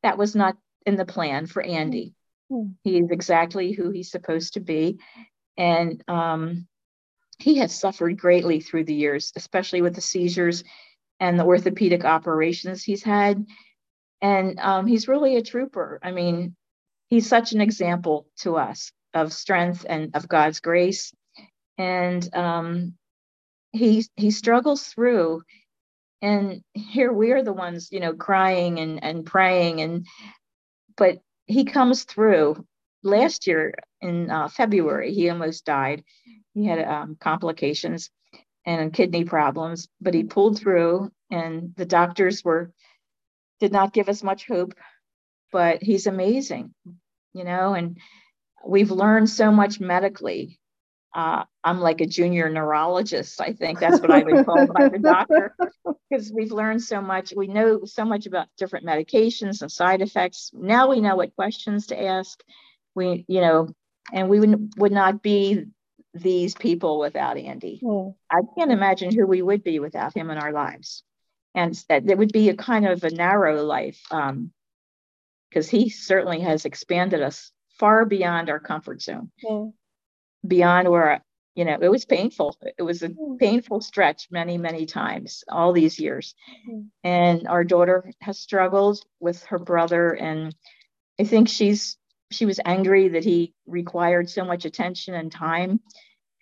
[0.02, 2.16] that was not in the plan for Andy.
[2.52, 2.74] Mm.
[2.84, 4.98] is exactly who he's supposed to be.
[5.60, 6.68] And um,
[7.38, 10.64] he has suffered greatly through the years, especially with the seizures
[11.20, 13.46] and the orthopedic operations he's had.
[14.22, 16.00] And um, he's really a trooper.
[16.02, 16.56] I mean,
[17.10, 21.14] he's such an example to us of strength and of God's grace.
[21.78, 22.94] And um,
[23.74, 25.44] he he struggles through.
[26.22, 30.06] And here we are the ones, you know, crying and and praying and
[30.96, 32.66] but he comes through
[33.04, 36.04] last year in uh, February, he almost died.
[36.54, 38.10] He had um, complications
[38.66, 42.72] and kidney problems, but he pulled through, and the doctors were
[43.60, 44.74] did not give us much hope.
[45.52, 46.74] But he's amazing,
[47.34, 47.98] you know, and
[48.66, 50.60] we've learned so much medically.
[51.16, 53.42] Uh, I'm like a junior neurologist.
[53.42, 55.56] I think that's what I've been called by the doctor
[56.10, 57.34] because we've learned so much.
[57.36, 60.52] We know so much about different medications and side effects.
[60.54, 62.40] Now we know what questions to ask
[63.00, 63.70] we you know
[64.14, 65.66] and we would, would not be
[66.14, 68.14] these people without andy mm.
[68.30, 71.04] i can't imagine who we would be without him in our lives
[71.56, 76.42] and that it would be a kind of a narrow life because um, he certainly
[76.42, 79.72] has expanded us far beyond our comfort zone mm.
[80.46, 81.24] beyond where
[81.56, 83.40] you know it was painful it was a mm.
[83.40, 86.34] painful stretch many many times all these years
[86.70, 86.88] mm.
[87.04, 90.56] and our daughter has struggled with her brother and
[91.20, 91.99] i think she's
[92.32, 95.80] she was angry that he required so much attention and time.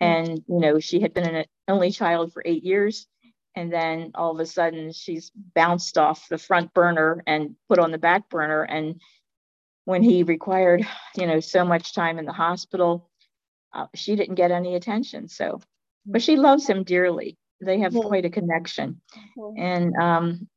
[0.00, 3.06] And you know she had been an only child for eight years.
[3.54, 7.90] And then all of a sudden she's bounced off the front burner and put on
[7.90, 8.62] the back burner.
[8.62, 9.00] And
[9.84, 13.10] when he required you know so much time in the hospital
[13.74, 15.28] uh, she didn't get any attention.
[15.28, 15.60] So
[16.06, 17.36] but she loves him dearly.
[17.60, 19.00] They have quite a connection.
[19.56, 20.48] And um,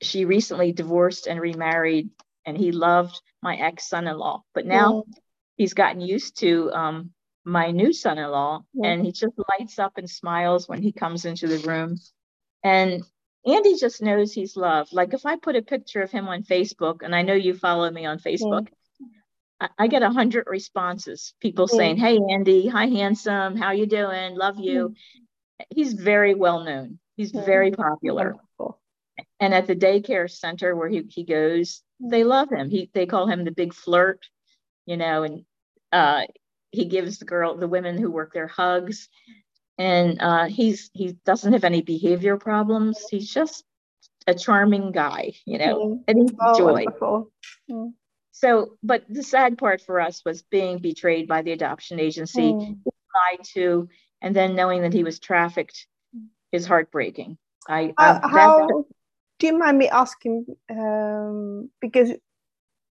[0.00, 2.10] she recently divorced and remarried
[2.48, 4.42] and he loved my ex son in law.
[4.54, 5.14] But now yeah.
[5.56, 7.10] he's gotten used to um,
[7.44, 8.90] my new son in law, yeah.
[8.90, 11.96] and he just lights up and smiles when he comes into the room.
[12.64, 13.02] And
[13.46, 14.92] Andy just knows he's loved.
[14.92, 17.90] Like if I put a picture of him on Facebook, and I know you follow
[17.90, 19.06] me on Facebook, yeah.
[19.60, 21.34] I, I, get a hundred responses.
[21.40, 24.36] People saying, "Hey, Andy, hi, handsome, how you doing?
[24.36, 24.94] Love you."
[25.70, 26.98] He's very well known.
[27.16, 28.36] He's very popular.
[28.36, 28.80] Wonderful.
[29.40, 32.70] And at the daycare center where he, he goes, they love him.
[32.70, 34.26] He they call him the big flirt,
[34.86, 35.44] you know, and
[35.92, 36.22] uh,
[36.70, 39.08] he gives the girl the women who work there hugs,
[39.78, 43.04] and uh, he's he doesn't have any behavior problems.
[43.10, 43.64] He's just
[44.26, 46.00] a charming guy, you know, mm.
[46.06, 46.84] and he's oh, joy.
[47.70, 47.92] Mm.
[48.32, 52.78] So, but the sad part for us was being betrayed by the adoption agency, mm.
[52.86, 53.88] lied to,
[54.22, 55.86] and then knowing that he was trafficked
[56.52, 57.38] is heartbreaking.
[57.68, 58.84] I, uh, how,
[59.38, 60.46] do you mind me asking?
[60.70, 62.12] Um, because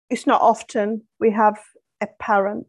[0.09, 1.59] it's not often we have
[2.01, 2.67] a parent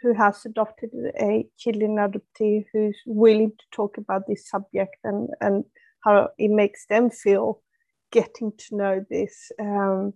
[0.00, 0.90] who has adopted
[1.20, 5.64] a Chilean adoptee who's willing to talk about this subject and, and
[6.00, 7.62] how it makes them feel
[8.10, 9.52] getting to know this.
[9.60, 10.14] Um,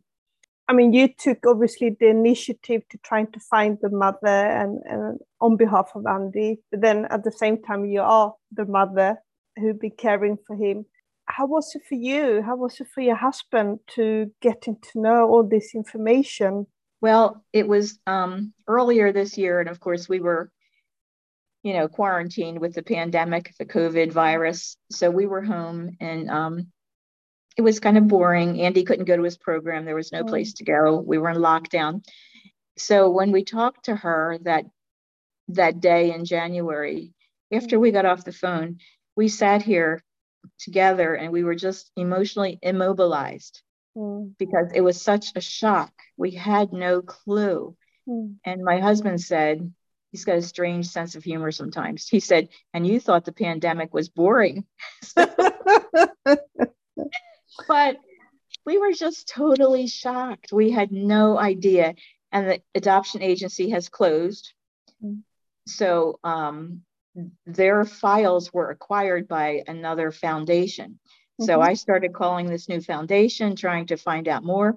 [0.68, 5.20] I mean, you took obviously the initiative to trying to find the mother and, and
[5.40, 9.18] on behalf of Andy, but then at the same time, you are the mother
[9.56, 10.84] who be caring for him
[11.26, 12.42] how was it for you?
[12.42, 16.66] How was it for your husband to getting to know all this information?
[17.00, 20.50] Well, it was um, earlier this year, and of course, we were,
[21.62, 24.76] you know, quarantined with the pandemic, the COVID virus.
[24.90, 26.68] So we were home, and um,
[27.56, 28.60] it was kind of boring.
[28.60, 30.28] Andy couldn't go to his program; there was no mm.
[30.28, 30.98] place to go.
[30.98, 32.04] We were in lockdown.
[32.78, 34.64] So when we talked to her that
[35.48, 37.12] that day in January,
[37.52, 38.78] after we got off the phone,
[39.16, 40.02] we sat here
[40.58, 43.62] together and we were just emotionally immobilized
[43.96, 44.32] mm.
[44.38, 45.92] because it was such a shock.
[46.16, 47.76] We had no clue.
[48.08, 48.36] Mm.
[48.44, 49.72] And my husband said,
[50.10, 52.08] he's got a strange sense of humor sometimes.
[52.08, 54.64] He said, and you thought the pandemic was boring.
[55.14, 55.76] but
[58.64, 60.52] we were just totally shocked.
[60.52, 61.94] We had no idea.
[62.32, 64.52] And the adoption agency has closed.
[65.02, 65.22] Mm.
[65.66, 66.82] So um,
[67.46, 70.98] their files were acquired by another foundation.
[71.40, 71.44] Mm-hmm.
[71.44, 74.76] So I started calling this new foundation, trying to find out more.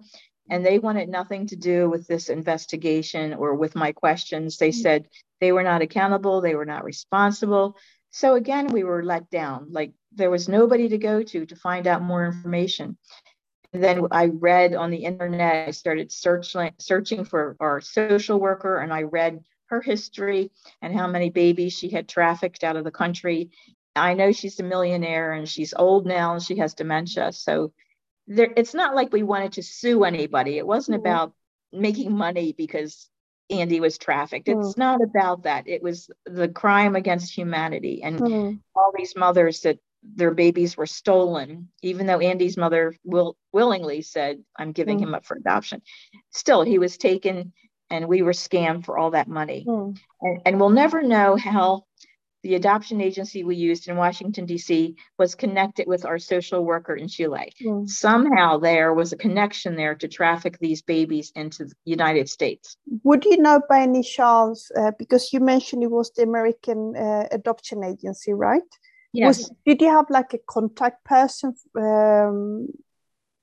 [0.49, 4.57] And they wanted nothing to do with this investigation or with my questions.
[4.57, 4.81] They mm-hmm.
[4.81, 5.07] said
[5.39, 7.77] they were not accountable, they were not responsible.
[8.11, 9.67] So again, we were let down.
[9.71, 12.97] Like there was nobody to go to to find out more information.
[13.71, 18.79] And then I read on the internet, I started searching searching for our social worker
[18.79, 20.51] and I read her history
[20.81, 23.51] and how many babies she had trafficked out of the country.
[23.95, 27.31] I know she's a millionaire and she's old now and she has dementia.
[27.31, 27.71] So
[28.27, 30.57] there, it's not like we wanted to sue anybody.
[30.57, 31.07] It wasn't mm-hmm.
[31.07, 31.33] about
[31.71, 33.09] making money because
[33.49, 34.47] Andy was trafficked.
[34.47, 34.61] Mm-hmm.
[34.61, 35.67] It's not about that.
[35.67, 38.55] It was the crime against humanity and mm-hmm.
[38.75, 44.41] all these mothers that their babies were stolen, even though Andy's mother will willingly said,
[44.57, 45.03] I'm giving mm.
[45.03, 45.81] him up for adoption.
[46.31, 47.51] Still, he was taken
[47.89, 49.65] and we were scammed for all that money.
[49.67, 49.97] Mm.
[50.21, 51.85] And, and we'll never know how
[52.43, 54.95] the adoption agency we used in Washington, D.C.
[55.17, 57.51] was connected with our social worker in Chile.
[57.61, 57.89] Mm.
[57.89, 62.77] Somehow there was a connection there to traffic these babies into the United States.
[63.03, 67.27] Would you know by any chance, uh, because you mentioned it was the American uh,
[67.31, 68.61] adoption agency, right?
[69.11, 69.39] Yes.
[69.39, 71.55] Was, did you have like a contact person?
[71.75, 72.67] Um,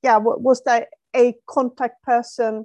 [0.03, 2.64] yeah, was there a contact person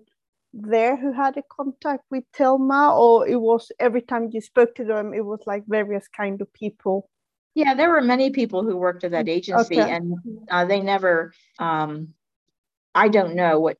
[0.53, 4.83] there who had a contact with Telma, or it was every time you spoke to
[4.83, 7.09] them, it was like various kind of people?
[7.55, 9.91] Yeah, there were many people who worked at that agency, okay.
[9.91, 10.15] and
[10.49, 11.33] uh, they never.
[11.59, 12.13] Um,
[12.93, 13.77] I don't know what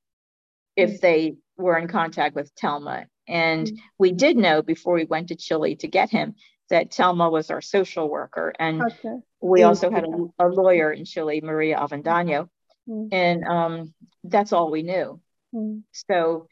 [0.75, 1.01] if mm.
[1.01, 3.75] they were in contact with Telma, and mm-hmm.
[3.97, 6.35] we did know before we went to Chile to get him
[6.69, 9.15] that Telma was our social worker, and okay.
[9.41, 12.49] we also had a, a, lawyer in Chile, Maria Avendaño,
[12.89, 13.07] mm-hmm.
[13.13, 13.93] and um,
[14.23, 15.19] that's all we knew.
[15.53, 15.79] Mm-hmm.
[15.91, 16.47] So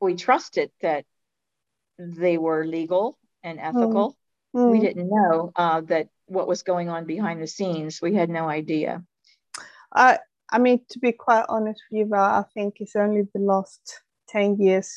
[0.00, 1.04] we trusted that
[1.98, 4.16] they were legal and ethical.
[4.54, 4.70] Mm.
[4.70, 8.00] We didn't know uh, that what was going on behind the scenes.
[8.02, 9.04] We had no idea.
[9.94, 10.18] I
[10.50, 14.58] I mean, to be quite honest with you, I think it's only the last 10
[14.60, 14.92] years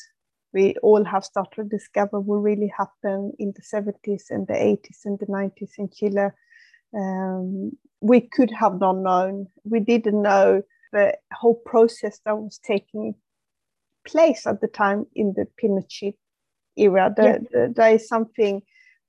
[0.52, 5.04] we all have started to discover what really happened in the 70s and the 80s
[5.04, 6.30] and the 90s in Chile.
[6.94, 9.46] Um, we could have not known.
[9.64, 13.14] We didn't know the whole process that was taking
[14.06, 16.14] place at the time in the Pinochet
[16.76, 17.12] era.
[17.16, 17.38] The, yeah.
[17.50, 18.62] the, there is something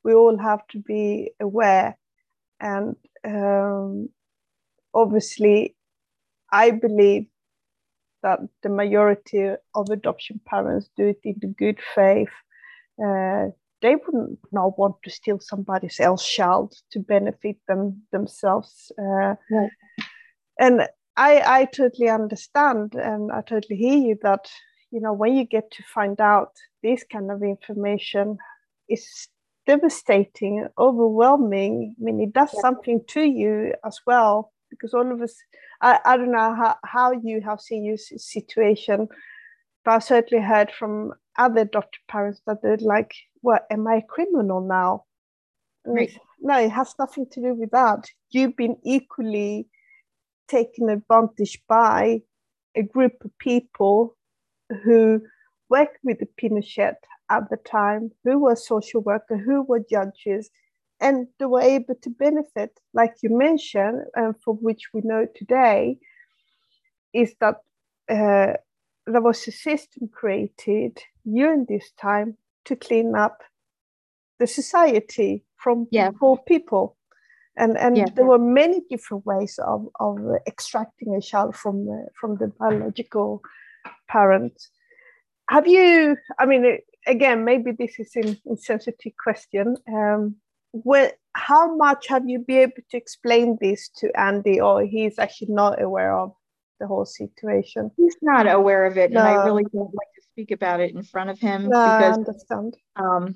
[0.04, 1.98] we all have to be aware.
[2.60, 4.10] And um,
[4.94, 5.76] obviously,
[6.52, 7.28] I believe
[8.24, 12.30] that the majority of adoption parents do it in the good faith.
[13.04, 13.48] Uh,
[13.82, 18.92] they wouldn't not want to steal somebody else's child to benefit them themselves.
[18.98, 19.72] Uh, right.
[20.60, 20.88] And
[21.18, 24.50] I, I totally understand and I totally hear you that
[24.92, 26.52] you know when you get to find out
[26.84, 28.38] this kind of information
[28.88, 29.30] it's
[29.66, 32.62] devastating overwhelming i mean it does yeah.
[32.62, 35.36] something to you as well because all of us
[35.82, 39.08] i, I don't know how, how you have seen your situation
[39.86, 44.02] but i certainly heard from other adopted parents that they're like well am i a
[44.02, 45.06] criminal now
[45.86, 46.12] right.
[46.42, 49.68] no it has nothing to do with that you've been equally
[50.48, 52.22] taken advantage by
[52.76, 54.18] a group of people
[54.84, 55.22] who
[55.70, 56.96] worked with the Pinochet
[57.30, 60.50] at the time, who were social workers, who were judges,
[61.00, 65.98] and they were able to benefit, like you mentioned, and for which we know today,
[67.14, 67.56] is that
[68.10, 68.54] uh,
[69.08, 73.42] there was a system created during this time to clean up
[74.40, 76.12] the society from yeah.
[76.20, 76.98] poor people.
[77.58, 78.06] And, and yeah.
[78.16, 80.18] there were many different ways of, of
[80.48, 83.42] extracting a child from the, from the biological
[84.08, 84.70] parents.
[85.50, 89.76] Have you, I mean, again, maybe this is an insensitive question.
[89.88, 90.36] Um,
[90.74, 95.54] well, how much have you been able to explain this to Andy, or he's actually
[95.54, 96.34] not aware of
[96.80, 97.92] the whole situation?
[97.98, 99.20] He's not aware of it, no.
[99.20, 102.04] and I really don't like to speak about it in front of him no, because
[102.04, 102.78] I understand.
[102.96, 103.36] Um,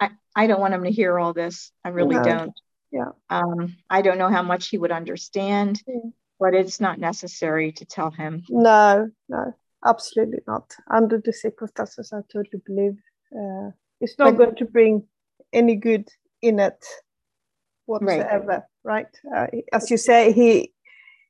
[0.00, 1.72] I, I don't want him to hear all this.
[1.84, 2.22] I really no.
[2.22, 2.60] don't.
[2.92, 3.10] Yeah.
[3.30, 6.10] Um, I don't know how much he would understand, yeah.
[6.38, 8.44] but it's not necessary to tell him.
[8.48, 9.54] No, no,
[9.84, 10.74] absolutely not.
[10.90, 12.98] Under the circumstances, I totally believe
[13.32, 13.70] uh,
[14.00, 15.04] it's not but, going to bring
[15.52, 16.08] any good
[16.42, 16.84] in it
[17.86, 19.06] whatsoever, right?
[19.24, 19.52] right?
[19.52, 20.72] Uh, as you say, he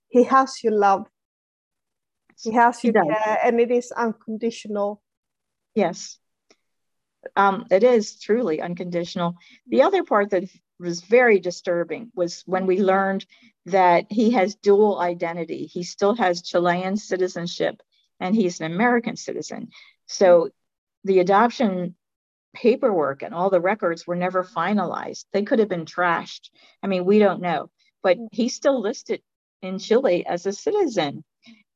[0.08, 1.06] he has your love,
[2.42, 5.02] he has your he care, and it is unconditional.
[5.74, 6.18] Yes,
[7.36, 9.36] um, it is truly unconditional.
[9.66, 10.44] The other part that
[10.78, 13.24] was very disturbing was when we learned
[13.66, 15.66] that he has dual identity.
[15.66, 17.82] He still has Chilean citizenship
[18.20, 19.68] and he's an American citizen.
[20.06, 20.50] So
[21.04, 21.94] the adoption
[22.54, 25.26] paperwork and all the records were never finalized.
[25.32, 26.50] They could have been trashed.
[26.82, 27.70] I mean, we don't know,
[28.02, 29.22] but he's still listed
[29.62, 31.22] in Chile as a citizen.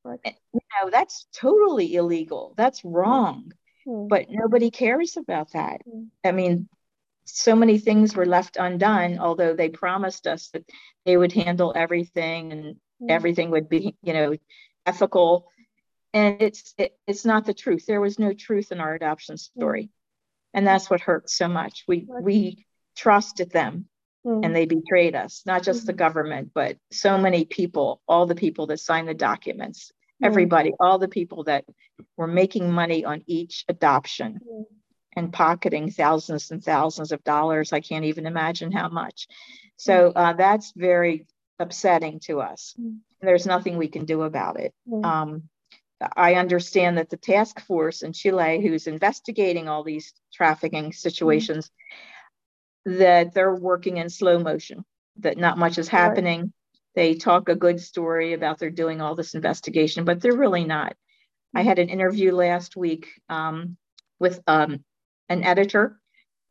[0.02, 0.20] Right.
[0.54, 2.54] You know, that's totally illegal.
[2.56, 3.52] That's wrong.
[3.86, 4.08] Mm.
[4.08, 5.82] But nobody cares about that.
[5.86, 6.08] Mm.
[6.24, 6.68] I mean,
[7.24, 10.64] so many things were left undone, although they promised us that
[11.04, 12.64] they would handle everything and
[13.02, 13.10] mm.
[13.10, 14.34] everything would be, you know,
[14.86, 15.46] ethical.
[16.12, 17.86] And it's it, it's not the truth.
[17.86, 19.90] There was no truth in our adoption story,
[20.52, 21.84] and that's what hurts so much.
[21.86, 23.86] We we trusted them,
[24.26, 24.44] mm.
[24.44, 25.42] and they betrayed us.
[25.46, 29.92] Not just the government, but so many people, all the people that signed the documents,
[30.22, 31.64] everybody, all the people that
[32.16, 34.40] were making money on each adoption
[35.16, 37.72] and pocketing thousands and thousands of dollars.
[37.72, 39.28] I can't even imagine how much.
[39.76, 41.26] So uh, that's very
[41.58, 42.74] upsetting to us.
[43.20, 44.74] There's nothing we can do about it.
[45.04, 45.48] Um,
[46.16, 51.70] I understand that the task force in Chile, who's investigating all these trafficking situations,
[52.86, 54.84] that they're working in slow motion,
[55.18, 56.52] that not much is happening.
[56.94, 60.96] They talk a good story about they're doing all this investigation, but they're really not.
[61.54, 63.76] I had an interview last week um,
[64.18, 64.84] with um,
[65.28, 66.00] an editor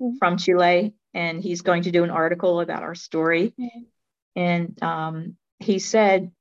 [0.01, 0.17] mm-hmm.
[0.17, 3.53] from Chile, and he's going to do an article about our story.
[3.59, 3.79] Mm-hmm.
[4.35, 6.31] And um, he said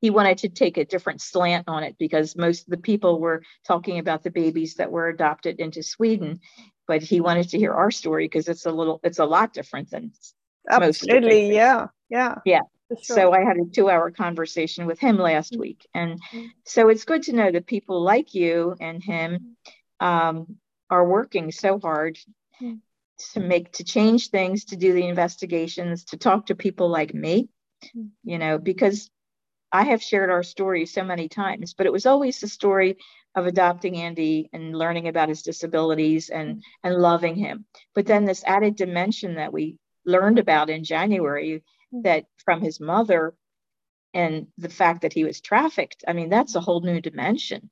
[0.00, 3.42] he wanted to take a different slant on it because most of the people were
[3.66, 6.40] talking about the babies that were adopted into Sweden,
[6.86, 9.90] but he wanted to hear our story because it's a little, it's a lot different
[9.90, 10.12] than
[10.70, 12.60] absolutely, yeah, yeah, yeah.
[13.02, 13.16] Sure.
[13.16, 15.60] So I had a two hour conversation with him last mm-hmm.
[15.60, 15.86] week.
[15.94, 16.46] And mm-hmm.
[16.64, 19.56] so it's good to know that people like you and him
[20.00, 20.56] um,
[20.88, 22.16] are working so hard
[22.62, 22.76] mm-hmm.
[23.34, 27.50] to make, to change things, to do the investigations, to talk to people like me,
[28.24, 29.10] you know, because
[29.72, 32.98] I have shared our story so many times, but it was always the story
[33.34, 36.60] of adopting Andy and learning about his disabilities and, mm-hmm.
[36.88, 37.66] and loving him.
[37.94, 41.62] But then this added dimension that we learned about in January
[42.02, 43.34] that from his mother
[44.14, 47.70] and the fact that he was trafficked i mean that's a whole new dimension.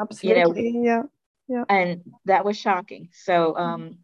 [0.00, 0.82] Absolutely you know?
[0.82, 1.02] yeah
[1.48, 1.64] yeah.
[1.68, 3.08] And that was shocking.
[3.12, 3.98] So um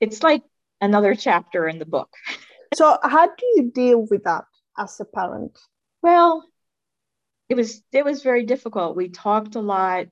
[0.00, 0.42] it's like
[0.80, 2.10] another chapter in the book.
[2.74, 4.44] So how do you deal with that
[4.78, 5.58] as a parent
[6.02, 6.44] well
[7.48, 10.06] it was it was very difficult we talked a lot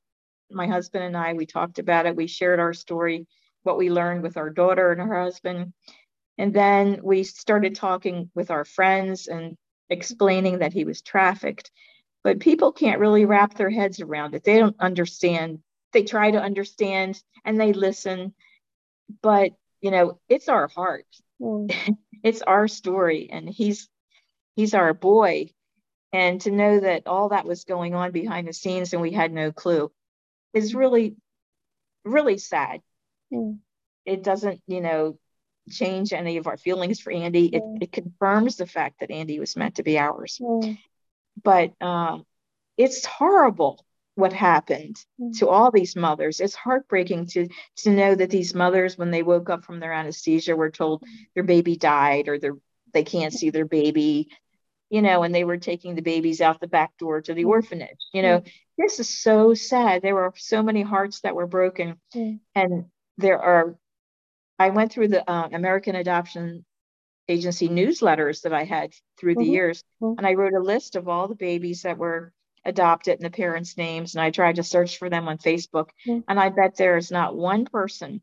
[0.50, 3.26] my husband and i we talked about it we shared our story
[3.62, 5.72] what we learned with our daughter and her husband
[6.40, 9.58] and then we started talking with our friends and
[9.90, 11.70] explaining that he was trafficked.
[12.24, 14.42] But people can't really wrap their heads around it.
[14.42, 15.58] They don't understand.
[15.92, 18.32] They try to understand and they listen.
[19.20, 21.04] But, you know, it's our heart.
[21.42, 21.96] Mm.
[22.22, 23.28] it's our story.
[23.30, 23.90] And he's
[24.56, 25.50] he's our boy.
[26.12, 29.32] And to know that all that was going on behind the scenes and we had
[29.32, 29.92] no clue
[30.52, 31.14] is really,
[32.04, 32.80] really sad.
[33.32, 33.58] Mm.
[34.04, 35.18] It doesn't, you know,
[35.70, 37.46] change any of our feelings for Andy.
[37.46, 37.82] It, mm.
[37.82, 40.40] it confirms the fact that Andy was meant to be ours.
[40.42, 40.78] Mm.
[41.42, 42.24] But um,
[42.76, 43.84] it's horrible
[44.16, 44.96] what happened
[45.38, 46.40] to all these mothers.
[46.40, 47.48] It's heartbreaking to
[47.78, 51.02] to know that these mothers, when they woke up from their anesthesia, were told
[51.34, 52.56] their baby died or their
[52.92, 54.28] they can't see their baby.
[54.90, 57.98] You know, and they were taking the babies out the back door to the orphanage.
[58.12, 58.42] You know,
[58.76, 60.02] this is so sad.
[60.02, 62.00] There were so many hearts that were broken,
[62.54, 62.86] and
[63.16, 63.76] there are
[64.58, 66.66] I went through the uh, American Adoption
[67.28, 69.52] Agency newsletters that I had through the mm-hmm.
[69.52, 70.18] years, mm-hmm.
[70.18, 72.32] and I wrote a list of all the babies that were
[72.64, 75.88] adopted and the parents' names, and I tried to search for them on Facebook.
[76.06, 76.20] Mm-hmm.
[76.28, 78.20] And I bet there is not one person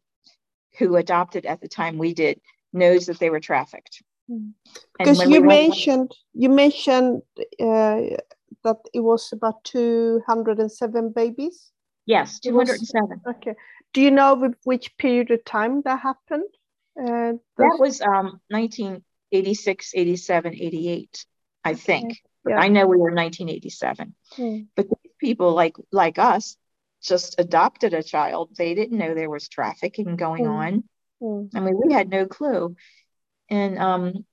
[0.78, 2.40] who adopted at the time we did
[2.72, 4.04] knows that they were trafficked.
[4.30, 4.54] Mm.
[4.98, 7.22] Because you, we mentioned, you mentioned
[7.60, 8.02] uh,
[8.64, 11.72] that it was about 207 babies.
[12.06, 13.22] Yes, 207.
[13.26, 13.56] Was, okay.
[13.94, 16.50] Do you know with which period of time that happened?
[17.00, 21.26] Uh, that was um, 1986, 87, 88,
[21.64, 22.22] I think.
[22.48, 22.58] Yeah.
[22.58, 24.16] I know we were 1987.
[24.36, 24.60] Hmm.
[24.76, 24.88] But
[25.20, 26.56] people like like us
[27.04, 28.52] just adopted a child.
[28.58, 30.52] They didn't know there was trafficking going hmm.
[30.52, 30.84] on.
[31.22, 31.46] Hmm.
[31.56, 32.76] I mean, we had no clue.
[33.50, 34.26] And um,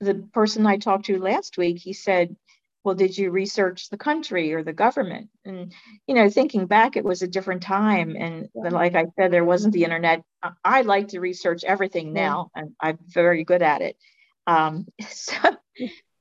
[0.00, 2.36] the person I talked to last week, he said,
[2.86, 5.28] well, did you research the country or the government?
[5.44, 5.72] And,
[6.06, 8.14] you know, thinking back, it was a different time.
[8.16, 10.22] And like I said, there wasn't the internet.
[10.64, 13.96] I like to research everything now, and I'm very good at it.
[14.46, 15.36] Um, so,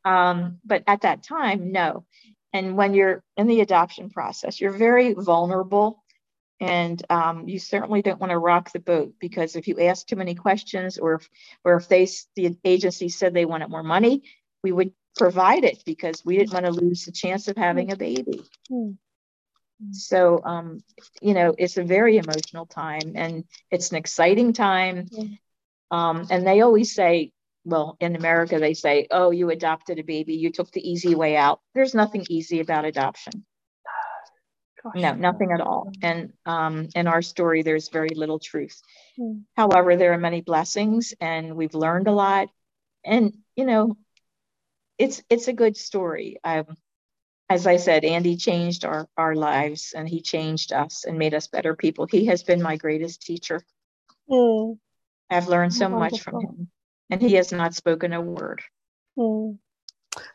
[0.05, 2.05] um, but at that time, no.
[2.51, 6.03] And when you're in the adoption process, you're very vulnerable
[6.59, 10.15] and um, you certainly don't want to rock the boat because if you ask too
[10.15, 11.29] many questions or if,
[11.63, 14.23] or if they the agency said they wanted more money
[14.63, 17.95] we would provide it because we didn't want to lose the chance of having a
[17.95, 18.41] baby.
[19.91, 20.79] So um,
[21.21, 25.07] you know it's a very emotional time and it's an exciting time.
[25.91, 27.31] Um, and they always say
[27.63, 31.35] well in america they say oh you adopted a baby you took the easy way
[31.35, 31.59] out.
[31.73, 33.45] There's nothing easy about adoption
[34.85, 35.01] Gosh.
[35.01, 35.91] No, nothing at all.
[36.03, 38.79] And um, in our story, there's very little truth.
[39.17, 39.39] Hmm.
[39.55, 42.49] However, there are many blessings, and we've learned a lot.
[43.03, 43.97] And you know,
[44.99, 46.37] it's it's a good story.
[46.43, 46.77] Um,
[47.49, 51.47] as I said, Andy changed our our lives, and he changed us and made us
[51.47, 52.05] better people.
[52.05, 53.61] He has been my greatest teacher.
[54.29, 54.73] Hmm.
[55.31, 55.99] I've learned so Wonderful.
[55.99, 56.67] much from him,
[57.09, 58.61] and he has not spoken a word.
[59.17, 59.53] Hmm.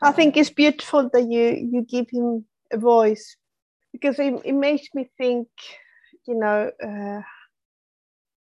[0.03, 3.37] I think it's beautiful that you you give him a voice
[3.93, 5.49] because it, it makes me think,
[6.27, 7.23] you know, uh,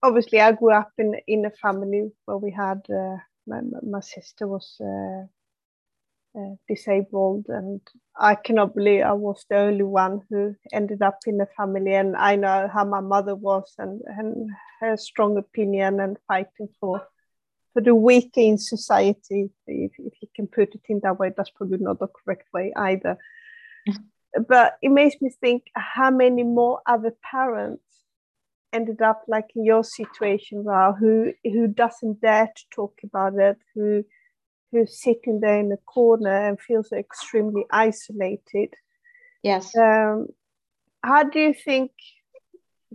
[0.04, 4.48] obviously I grew up in in a family where we had uh, my, my sister
[4.48, 5.24] was uh,
[6.40, 7.82] uh, disabled, and
[8.16, 11.94] I cannot believe I was the only one who ended up in the family.
[11.94, 14.50] And I know how my mother was, and and
[14.82, 17.08] her strong opinion and fighting for
[17.74, 19.50] for the weak in society.
[19.68, 22.74] If, if you can put it in that way, that's probably not the correct way
[22.76, 23.18] either
[24.48, 27.84] but it makes me think how many more other parents
[28.74, 33.58] ended up like in your situation wow who who doesn't dare to talk about it
[33.74, 34.04] who
[34.72, 38.74] who's sitting there in the corner and feels extremely isolated.
[39.44, 39.76] Yes.
[39.76, 40.28] Um,
[41.04, 41.92] how do you think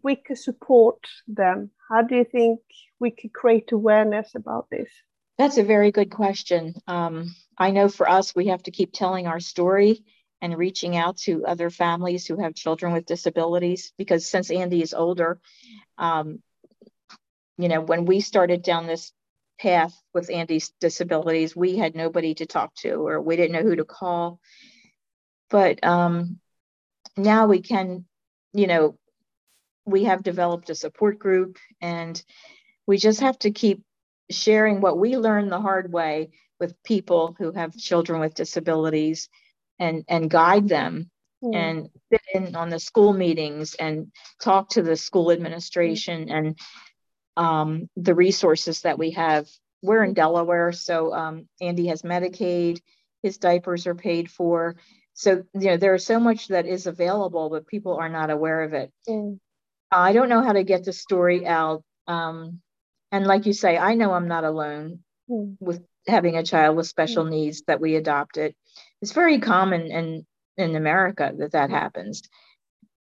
[0.02, 1.70] we could support them?
[1.88, 2.60] How do you think
[2.98, 4.90] we could create awareness about this?
[5.38, 6.74] That's a very good question.
[6.86, 10.02] Um, i know for us we have to keep telling our story
[10.42, 14.92] and reaching out to other families who have children with disabilities because since Andy is
[14.92, 15.38] older,
[15.96, 16.42] um,
[17.56, 19.12] you know, when we started down this
[19.60, 23.76] path with Andy's disabilities, we had nobody to talk to or we didn't know who
[23.76, 24.40] to call.
[25.48, 26.40] But um,
[27.16, 28.04] now we can,
[28.52, 28.98] you know,
[29.86, 32.20] we have developed a support group and
[32.84, 33.82] we just have to keep
[34.28, 39.28] sharing what we learned the hard way with people who have children with disabilities
[39.82, 41.10] and and guide them
[41.42, 41.54] mm.
[41.54, 46.32] and sit in on the school meetings and talk to the school administration mm.
[46.32, 46.58] and
[47.36, 49.48] um, the resources that we have.
[49.82, 52.80] We're in Delaware, so um, Andy has Medicaid.
[53.22, 54.76] His diapers are paid for.
[55.14, 58.74] So you know there's so much that is available, but people are not aware of
[58.74, 58.92] it.
[59.08, 59.40] Mm.
[59.90, 61.82] I don't know how to get the story out.
[62.06, 62.60] Um,
[63.10, 65.56] and like you say, I know I'm not alone mm.
[65.60, 67.30] with having a child with special mm.
[67.30, 68.54] needs that we adopted
[69.02, 70.26] it's very common in
[70.56, 72.22] in America that that happens.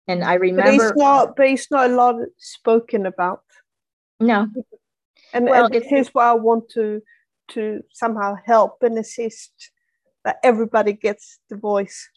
[0.08, 3.44] And I remember, but it's not, but it's not a lot spoken about.
[4.20, 4.48] No,
[5.34, 7.02] and, well, and here's why I want to
[7.50, 9.72] to somehow help and assist
[10.24, 12.10] that everybody gets the voice.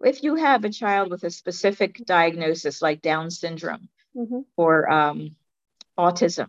[0.00, 4.40] If you have a child with a specific diagnosis like Down syndrome mm-hmm.
[4.56, 5.36] or um,
[5.98, 6.48] autism,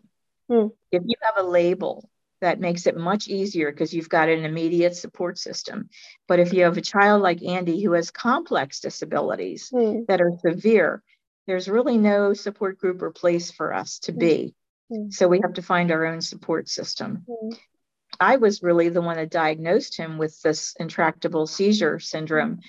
[0.50, 0.72] mm.
[0.92, 2.10] if you have a label
[2.46, 5.90] that makes it much easier because you've got an immediate support system.
[6.28, 10.06] But if you have a child like Andy who has complex disabilities mm.
[10.06, 11.02] that are severe,
[11.48, 14.54] there's really no support group or place for us to be.
[14.92, 15.12] Mm.
[15.12, 17.26] So we have to find our own support system.
[17.28, 17.58] Mm.
[18.20, 22.60] I was really the one that diagnosed him with this intractable seizure syndrome.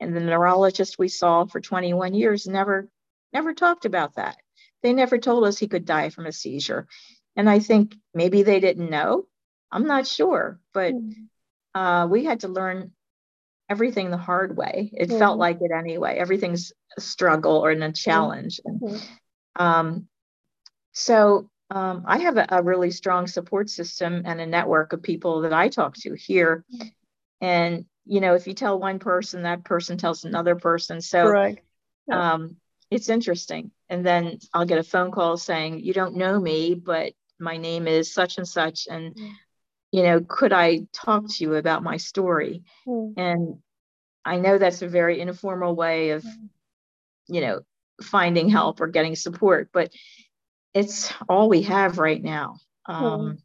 [0.00, 2.88] And the neurologist we saw for 21 years never
[3.32, 4.36] never talked about that.
[4.82, 6.86] They never told us he could die from a seizure.
[7.36, 9.26] And I think maybe they didn't know.
[9.70, 11.10] I'm not sure, but hmm.
[11.74, 12.92] uh, we had to learn
[13.68, 14.90] everything the hard way.
[14.92, 15.18] It mm.
[15.18, 16.16] felt like it anyway.
[16.16, 17.92] Everything's a struggle or in a hmm.
[17.92, 18.60] challenge.
[18.66, 19.02] Mm.
[19.56, 20.08] um,
[20.92, 25.40] so um, I have a, a, really strong support system and a network of people
[25.40, 26.64] that I talk to here.
[26.70, 26.86] Hmm.
[27.40, 31.00] And you know, if you tell one person, that person tells another person.
[31.00, 31.58] So right.
[32.06, 32.34] yeah.
[32.34, 32.56] um,
[32.90, 33.70] it's interesting.
[33.88, 37.86] And then I'll get a phone call saying, "You don't know me, but my name
[37.86, 39.32] is such and such and mm.
[39.90, 43.12] you know could i talk to you about my story mm.
[43.16, 43.58] and
[44.24, 46.48] i know that's a very informal way of mm.
[47.28, 47.60] you know
[48.02, 49.92] finding help or getting support but
[50.74, 52.56] it's all we have right now
[52.86, 53.38] um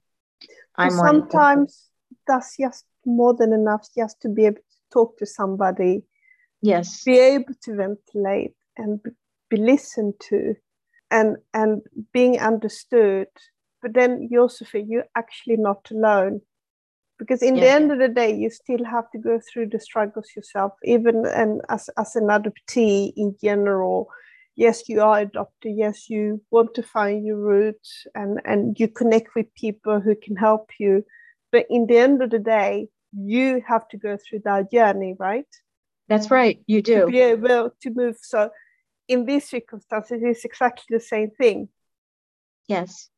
[0.75, 1.89] i'm sometimes
[2.27, 4.61] that's just more than enough just to be able to
[4.91, 6.01] talk to somebody
[6.61, 8.99] yes be able to ventilate and
[9.49, 10.55] be listened to
[11.11, 11.81] and and
[12.11, 13.27] being understood
[13.81, 16.41] but then Josephine, you're actually not alone.
[17.17, 19.79] Because in yeah, the end of the day you still have to go through the
[19.79, 24.07] struggles yourself even and as, as an adoptee in general.
[24.55, 29.35] Yes you are adopted yes you want to find your roots and and you connect
[29.35, 31.03] with people who can help you.
[31.51, 35.47] But in the end of the day you have to go through that journey right?
[36.07, 36.63] That's right.
[36.67, 37.01] You do.
[37.01, 38.17] to be able to move.
[38.21, 38.49] So
[39.09, 41.67] in these circumstances it's exactly the same thing.
[42.69, 43.09] Yes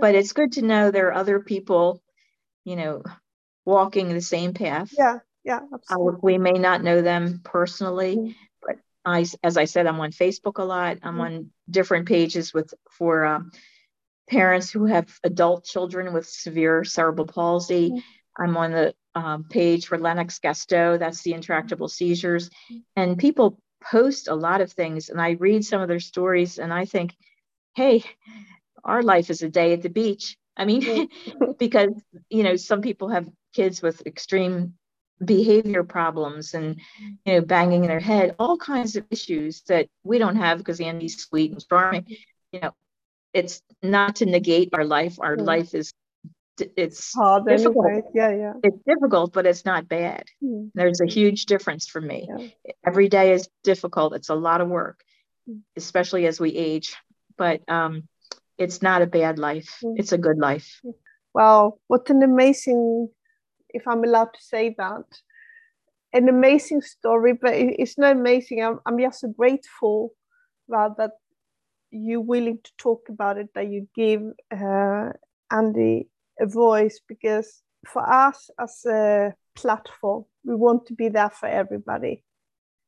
[0.00, 2.02] but it's good to know there are other people
[2.64, 3.02] you know
[3.64, 6.20] walking the same path yeah yeah absolutely.
[6.22, 8.30] we may not know them personally mm-hmm.
[8.62, 11.20] but i as i said i'm on facebook a lot i'm mm-hmm.
[11.20, 13.50] on different pages with for um,
[14.28, 18.42] parents who have adult children with severe cerebral palsy mm-hmm.
[18.42, 22.78] i'm on the um, page for lennox-gastaut that's the intractable seizures mm-hmm.
[22.96, 23.58] and people
[23.90, 27.14] post a lot of things and I read some of their stories and I think,
[27.74, 28.04] hey,
[28.86, 30.36] our life is a day at the beach.
[30.56, 31.08] I mean,
[31.58, 31.90] because,
[32.30, 34.74] you know, some people have kids with extreme
[35.24, 36.80] behavior problems and,
[37.24, 40.80] you know, banging in their head, all kinds of issues that we don't have because
[40.80, 42.06] Andy's sweet and charming.
[42.52, 42.72] You know,
[43.32, 45.18] it's not to negate our life.
[45.20, 45.92] Our life is
[46.58, 47.86] it's hard difficult.
[47.86, 48.02] Anyway.
[48.14, 48.52] Yeah, yeah.
[48.62, 50.24] It's difficult, but it's not bad.
[50.42, 50.70] Mm.
[50.74, 52.28] There's a huge difference for me.
[52.28, 52.72] Yeah.
[52.86, 54.14] Every day is difficult.
[54.14, 55.02] It's a lot of work,
[55.48, 55.60] mm.
[55.76, 56.96] especially as we age.
[57.36, 58.08] But um,
[58.58, 59.78] it's not a bad life.
[59.84, 59.94] Mm.
[59.98, 60.80] It's a good life.
[61.34, 63.08] Well, what an amazing,
[63.68, 65.04] if I'm allowed to say that,
[66.12, 67.34] an amazing story.
[67.34, 68.64] But it's not amazing.
[68.64, 70.12] I'm, I'm just so grateful
[70.68, 71.12] that that
[71.90, 73.48] you're willing to talk about it.
[73.54, 75.10] That you give uh,
[75.50, 76.08] Andy
[76.40, 82.24] a voice because for us as a platform, we want to be there for everybody.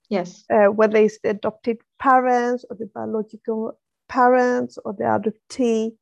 [0.09, 0.45] Yes.
[0.51, 3.79] Uh, whether it's the adopted parents or the biological
[4.09, 5.93] parents or the adoptee,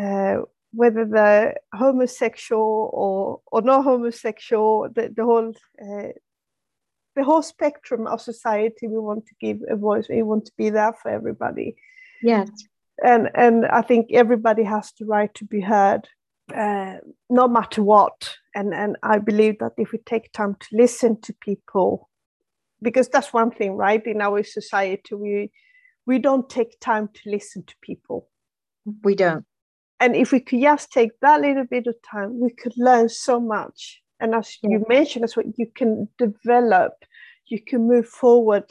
[0.00, 6.12] uh, whether they're homosexual or, or not homosexual, the, the whole uh,
[7.14, 10.06] the whole spectrum of society, we want to give a voice.
[10.08, 11.76] We want to be there for everybody.
[12.22, 12.48] Yes.
[13.04, 16.08] And and I think everybody has the right to be heard
[16.54, 16.96] uh,
[17.30, 18.36] no matter what.
[18.54, 22.08] And, and I believe that if we take time to listen to people,
[22.82, 24.04] because that's one thing, right?
[24.06, 25.50] In our society, we
[26.06, 28.28] we don't take time to listen to people.
[29.02, 29.44] We don't.
[30.00, 33.38] And if we could just take that little bit of time, we could learn so
[33.38, 34.02] much.
[34.18, 34.70] And as yeah.
[34.70, 36.92] you mentioned, that's what you can develop,
[37.46, 38.64] you can move forward,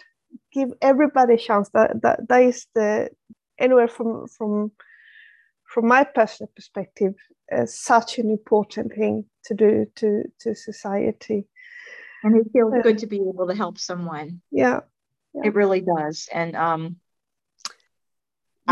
[0.51, 1.69] give everybody a chance.
[1.69, 3.09] That that, that is the
[3.57, 4.71] anywhere from from
[5.65, 7.13] from my personal perspective,
[7.51, 11.47] uh, such an important thing to do to to society.
[12.23, 14.41] And it feels uh, good to be able to help someone.
[14.51, 14.81] Yeah,
[15.33, 15.41] yeah.
[15.45, 16.27] it really does.
[16.31, 16.97] And um,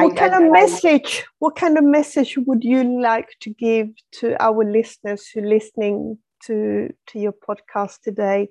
[0.04, 1.26] what I, kind I, of message?
[1.40, 3.90] What kind of message would you like to give
[4.20, 8.50] to our listeners who are listening to to your podcast today?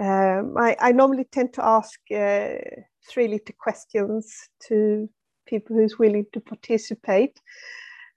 [0.00, 2.54] Um, I, I normally tend to ask uh,
[3.08, 5.08] three little questions to
[5.46, 7.38] people who's willing to participate.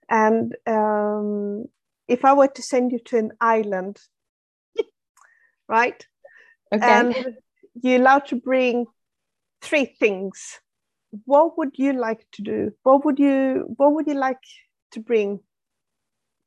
[0.08, 1.66] And um,
[2.08, 3.98] if I were to send you to an island,
[5.68, 6.06] right?
[6.72, 6.86] Okay.
[6.86, 7.36] And
[7.74, 8.86] you're allowed to bring
[9.60, 10.60] three things.
[11.24, 12.72] What would you like to do?
[12.82, 14.42] What would you What would you like
[14.92, 15.40] to bring?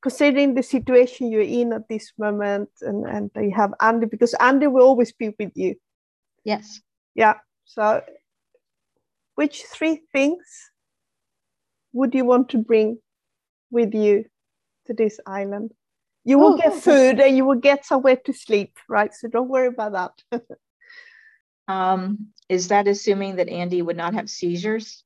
[0.02, 4.68] Considering the situation you're in at this moment, and and you have Andy, because Andy
[4.68, 5.76] will always be with you.
[6.44, 6.82] Yes.
[7.16, 7.36] Yeah.
[7.66, 8.04] So,
[9.36, 10.72] which three things
[11.94, 13.00] would you want to bring
[13.72, 14.26] with you
[14.86, 15.72] to this island.
[16.24, 19.14] You will oh, get food and you will get somewhere to sleep, right?
[19.14, 20.42] So don't worry about that.
[21.68, 25.04] um, is that assuming that Andy would not have seizures?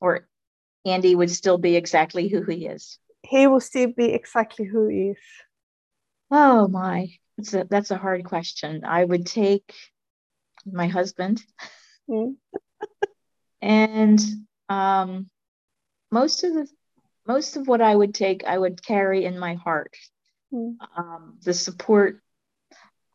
[0.00, 0.28] Or
[0.84, 2.98] Andy would still be exactly who he is?
[3.22, 5.18] He will still be exactly who he is.
[6.30, 8.84] Oh my, that's a, that's a hard question.
[8.84, 9.72] I would take
[10.66, 11.42] my husband.
[12.08, 12.36] Mm.
[13.62, 14.20] and
[14.68, 15.28] um,
[16.10, 16.68] most of the
[17.26, 19.96] most of what I would take, I would carry in my heart.
[20.52, 20.76] Mm.
[20.96, 22.20] Um, the support,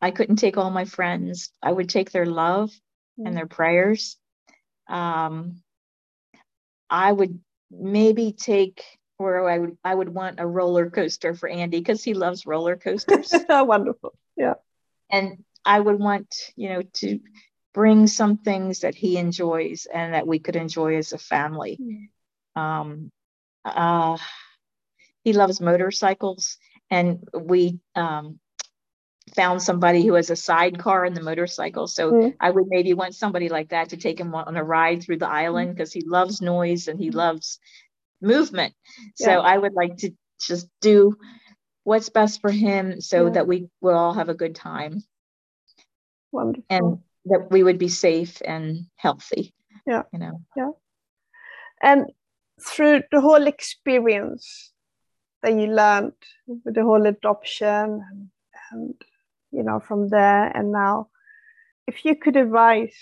[0.01, 1.51] I couldn't take all my friends.
[1.61, 2.71] I would take their love
[3.19, 3.27] mm.
[3.27, 4.17] and their prayers.
[4.87, 5.61] Um,
[6.89, 7.39] I would
[7.69, 8.83] maybe take
[9.19, 12.77] or I would I would want a roller coaster for Andy because he loves roller
[12.77, 13.33] coasters.
[13.49, 14.17] Wonderful.
[14.37, 14.55] Yeah.
[15.11, 17.19] And I would want, you know, to
[17.73, 21.77] bring some things that he enjoys and that we could enjoy as a family.
[22.55, 22.61] Mm.
[22.61, 23.11] Um,
[23.65, 24.17] uh,
[25.23, 26.57] he loves motorcycles,
[26.89, 28.39] and we um,
[29.35, 31.87] found somebody who has a sidecar in the motorcycle.
[31.87, 32.35] So mm.
[32.39, 35.29] I would maybe want somebody like that to take him on a ride through the
[35.29, 37.59] island because he loves noise and he loves
[38.21, 38.73] movement.
[39.15, 39.39] So yeah.
[39.39, 41.17] I would like to just do
[41.83, 43.31] what's best for him so yeah.
[43.33, 45.03] that we will all have a good time.
[46.31, 46.65] Wonderful.
[46.69, 49.53] And that we would be safe and healthy.
[49.87, 50.03] Yeah.
[50.13, 50.41] You know.
[50.55, 50.71] Yeah.
[51.81, 52.11] And
[52.61, 54.73] through the whole experience
[55.41, 56.13] that you learned
[56.47, 58.29] with the whole adoption and,
[58.71, 58.93] and
[59.51, 60.45] you know from there.
[60.55, 61.09] And now
[61.87, 62.95] if you could advise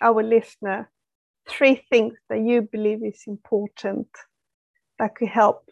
[0.00, 0.90] our listener
[1.48, 4.08] three things that you believe is important
[4.98, 5.64] that could help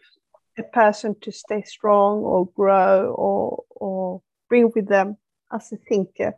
[0.57, 5.17] a person to stay strong or grow or or bring with them
[5.51, 6.33] as a thinker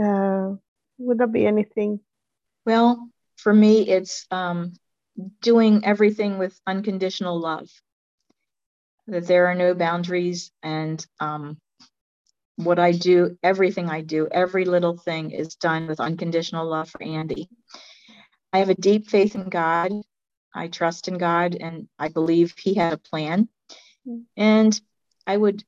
[0.00, 0.50] uh,
[0.98, 2.00] would there be anything?
[2.66, 4.74] Well for me it's um,
[5.40, 7.68] doing everything with unconditional love.
[9.06, 11.58] That there are no boundaries and um,
[12.56, 17.02] what i do everything i do every little thing is done with unconditional love for
[17.02, 17.48] andy
[18.52, 19.92] i have a deep faith in god
[20.54, 23.48] I trust in God and I believe He had a plan.
[24.36, 24.80] And
[25.26, 25.64] I would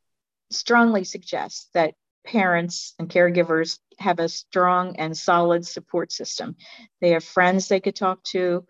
[0.51, 6.57] strongly suggest that parents and caregivers have a strong and solid support system.
[7.01, 8.65] They have friends they could talk to,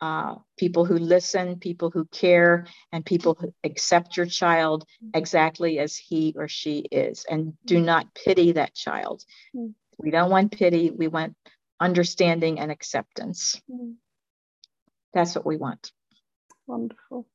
[0.00, 4.84] uh, people who listen, people who care, and people who accept your child
[5.14, 7.24] exactly as he or she is.
[7.28, 7.86] And do mm-hmm.
[7.86, 9.24] not pity that child.
[9.54, 9.72] Mm-hmm.
[9.98, 11.34] We don't want pity, we want
[11.80, 13.60] understanding and acceptance.
[13.70, 13.92] Mm-hmm.
[15.14, 15.92] That's what we want.
[16.66, 17.26] Wonderful.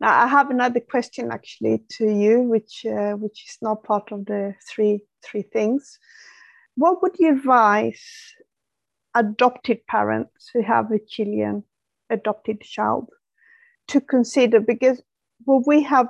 [0.00, 4.24] Now I have another question actually to you, which uh, which is not part of
[4.24, 5.98] the three three things.
[6.74, 8.02] What would you advise
[9.14, 11.64] adopted parents who have a Chilean
[12.12, 13.08] adopted child
[13.88, 14.60] to consider?
[14.60, 15.02] Because
[15.44, 16.08] what we have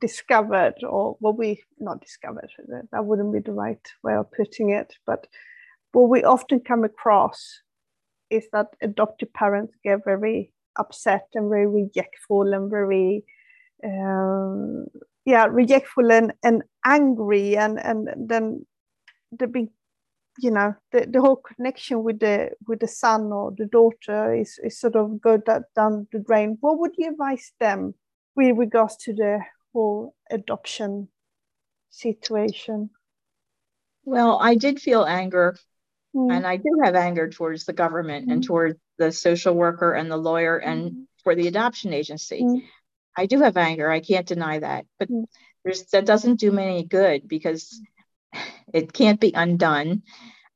[0.00, 2.48] discovered, or what we not discovered,
[2.92, 5.26] that wouldn't be the right way of putting it, but
[5.92, 7.60] what we often come across
[8.30, 13.24] is that adoptive parents get very upset and very rejectful and very
[13.84, 14.86] um,
[15.24, 18.64] yeah rejectful and, and angry and and then
[19.36, 19.68] the big
[20.38, 24.58] you know the, the whole connection with the with the son or the daughter is,
[24.62, 27.94] is sort of go that down the drain what would you advise them
[28.36, 29.40] with regards to the
[29.72, 31.08] whole adoption
[31.90, 32.90] situation
[34.04, 35.56] well i did feel anger
[36.14, 36.32] Mm.
[36.32, 38.32] And I do have anger towards the government mm.
[38.32, 41.04] and towards the social worker and the lawyer and mm.
[41.22, 42.42] for the adoption agency.
[42.42, 42.62] Mm.
[43.16, 43.90] I do have anger.
[43.90, 44.86] I can't deny that.
[44.98, 45.24] But mm.
[45.64, 47.80] there's that doesn't do me any good because
[48.72, 50.02] it can't be undone.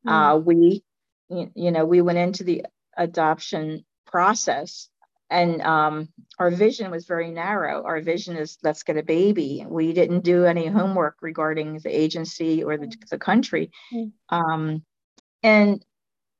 [0.06, 0.10] Mm.
[0.10, 0.84] Uh, we,
[1.28, 2.66] you know, we went into the
[2.96, 4.88] adoption process
[5.30, 6.08] and um,
[6.38, 7.82] our vision was very narrow.
[7.84, 9.66] Our vision is let's get a baby.
[9.68, 13.70] We didn't do any homework regarding the agency or the, the country.
[14.28, 14.84] Um,
[15.44, 15.84] and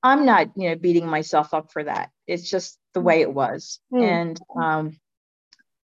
[0.03, 3.79] i'm not you know beating myself up for that it's just the way it was
[3.93, 4.03] mm.
[4.03, 4.99] and um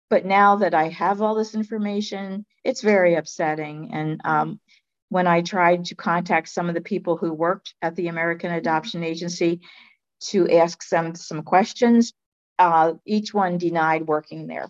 [0.10, 4.60] but now that i have all this information it's very upsetting and um
[5.10, 9.04] when i tried to contact some of the people who worked at the american adoption
[9.04, 9.62] agency
[10.20, 12.14] to ask them some questions
[12.60, 14.68] uh, each one denied working there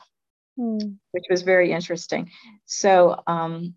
[0.60, 0.98] mm.
[1.12, 2.30] which was very interesting
[2.66, 3.76] so um,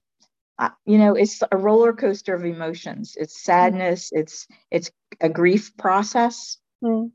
[0.85, 3.45] you know it's a roller coaster of emotions it's mm.
[3.45, 4.21] sadness mm.
[4.21, 4.91] it's it's
[5.21, 7.11] a grief process mm.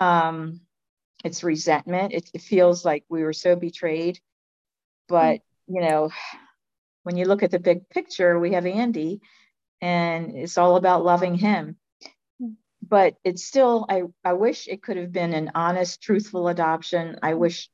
[0.00, 0.60] um
[1.24, 4.18] it's resentment it, it, feels like we were so betrayed
[5.08, 5.40] but mm.
[5.68, 6.10] you know
[7.02, 9.20] when you look at the big picture we have andy
[9.80, 11.76] and it's all about loving him
[12.42, 12.54] mm.
[12.86, 17.32] but it's still i i wish it could have been an honest truthful adoption i
[17.32, 17.38] mm.
[17.38, 17.70] wish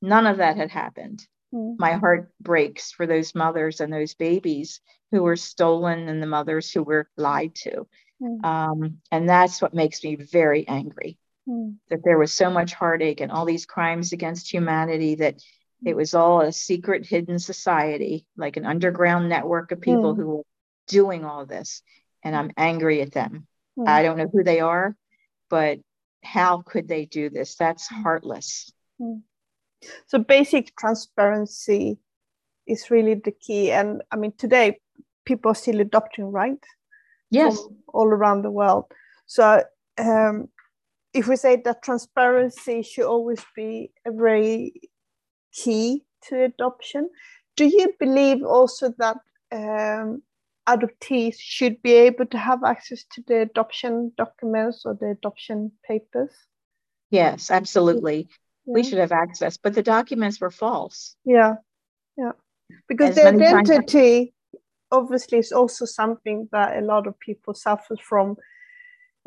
[0.00, 1.78] none of that had happened Mm.
[1.78, 6.70] My heart breaks for those mothers and those babies who were stolen and the mothers
[6.70, 7.86] who were lied to.
[8.20, 8.44] Mm.
[8.44, 11.76] Um, and that's what makes me very angry mm.
[11.90, 15.40] that there was so much heartache and all these crimes against humanity that
[15.84, 20.16] it was all a secret hidden society, like an underground network of people mm.
[20.16, 20.42] who were
[20.86, 21.82] doing all this.
[22.22, 23.46] And I'm angry at them.
[23.78, 23.88] Mm.
[23.88, 24.96] I don't know who they are,
[25.50, 25.80] but
[26.22, 27.56] how could they do this?
[27.56, 28.72] That's heartless.
[29.00, 29.22] Mm.
[30.06, 31.98] So basic transparency
[32.66, 33.72] is really the key.
[33.72, 34.78] And I mean, today
[35.24, 36.62] people are still adopting, right?
[37.30, 37.56] Yes.
[37.56, 38.84] From all around the world.
[39.26, 39.64] So
[39.98, 40.48] um,
[41.12, 44.91] if we say that transparency should always be a very
[45.52, 47.10] key to adoption.
[47.56, 49.18] Do you believe also that
[49.52, 50.22] um,
[50.68, 56.30] adoptees should be able to have access to the adoption documents or the adoption papers?
[57.10, 58.28] Yes, absolutely.
[58.66, 58.74] Yeah.
[58.74, 61.16] We should have access, but the documents were false.
[61.24, 61.56] Yeah,
[62.16, 62.32] yeah.
[62.88, 64.34] Because As the identity
[64.90, 68.36] obviously is also something that a lot of people suffer from.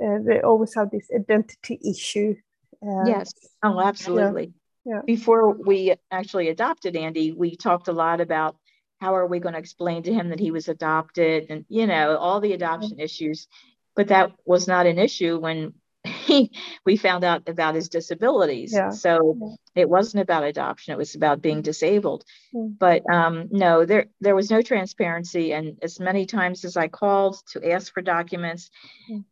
[0.02, 2.36] Uh, they always have this identity issue.
[2.82, 3.34] Uh, yes.
[3.64, 4.46] Oh, absolutely.
[4.46, 4.52] Yeah.
[4.86, 5.02] Yeah.
[5.06, 8.56] Before we actually adopted Andy, we talked a lot about
[9.00, 12.18] how are we going to explain to him that he was adopted and you know
[12.18, 13.48] all the adoption issues
[13.96, 15.74] but that was not an issue when
[16.04, 16.52] he
[16.86, 18.90] we found out about his disabilities yeah.
[18.90, 19.38] so
[19.76, 19.82] yeah.
[19.82, 22.24] it wasn't about adoption it was about being disabled
[22.54, 22.78] mm.
[22.78, 27.38] but um, no there there was no transparency and as many times as i called
[27.48, 28.70] to ask for documents
[29.12, 29.24] mm.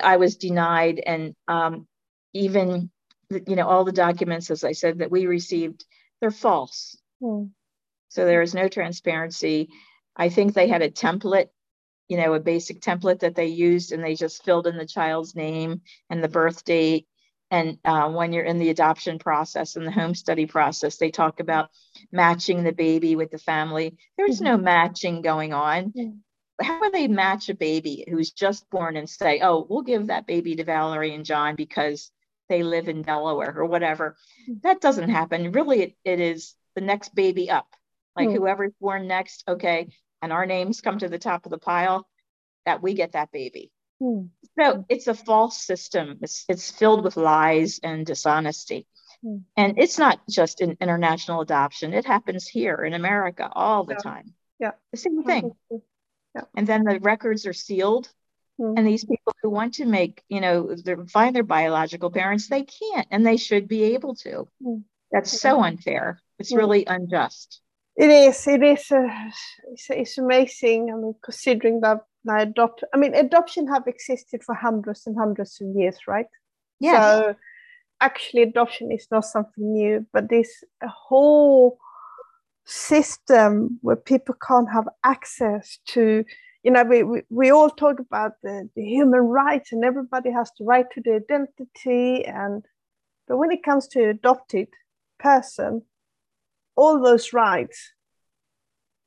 [0.00, 1.86] i was denied and um,
[2.32, 2.90] even
[3.46, 5.84] you know all the documents as i said that we received
[6.20, 7.50] they're false mm.
[8.12, 9.70] So there is no transparency.
[10.14, 11.48] I think they had a template,
[12.08, 15.34] you know, a basic template that they used, and they just filled in the child's
[15.34, 15.80] name
[16.10, 17.06] and the birth date.
[17.50, 21.40] And uh, when you're in the adoption process and the home study process, they talk
[21.40, 21.70] about
[22.10, 23.96] matching the baby with the family.
[24.18, 24.44] There's mm-hmm.
[24.44, 25.92] no matching going on.
[25.96, 26.64] Mm-hmm.
[26.66, 30.26] How would they match a baby who's just born and say, oh, we'll give that
[30.26, 32.10] baby to Valerie and John because
[32.48, 34.16] they live in Delaware or whatever?
[34.48, 34.58] Mm-hmm.
[34.62, 35.52] That doesn't happen.
[35.52, 37.66] Really, it, it is the next baby up
[38.16, 38.36] like mm.
[38.36, 39.88] whoever's born next, okay,
[40.20, 42.06] and our names come to the top of the pile,
[42.66, 43.72] that we get that baby.
[44.02, 44.28] Mm.
[44.58, 46.18] So it's a false system.
[46.22, 48.86] It's, it's filled with lies and dishonesty.
[49.24, 49.42] Mm.
[49.56, 54.10] And it's not just in international adoption, it happens here in America all the yeah.
[54.10, 54.34] time.
[54.58, 54.70] Yeah.
[54.92, 55.52] The same thing.
[56.34, 56.42] Yeah.
[56.56, 58.10] And then the records are sealed.
[58.62, 58.74] Mm.
[58.78, 60.74] And these people who want to make, you know,
[61.08, 64.48] find their biological parents, they can't and they should be able to.
[64.64, 64.84] Mm.
[65.10, 66.20] That's so unfair.
[66.38, 67.60] It's really unjust.
[67.96, 68.46] It is.
[68.46, 68.90] It is.
[68.90, 69.08] Uh,
[69.72, 70.90] it's, it's amazing.
[70.90, 72.84] I mean, considering that I adopt.
[72.94, 76.26] I mean, adoption have existed for hundreds and hundreds of years, right?
[76.80, 77.02] Yeah.
[77.02, 77.34] So
[78.00, 81.78] actually, adoption is not something new, but this whole
[82.64, 86.24] system where people can't have access to
[86.62, 90.50] you know we, we, we all talk about the, the human rights and everybody has
[90.58, 92.64] the right to the identity and
[93.26, 94.68] but when it comes to adopted
[95.18, 95.82] person
[96.76, 97.92] all those rights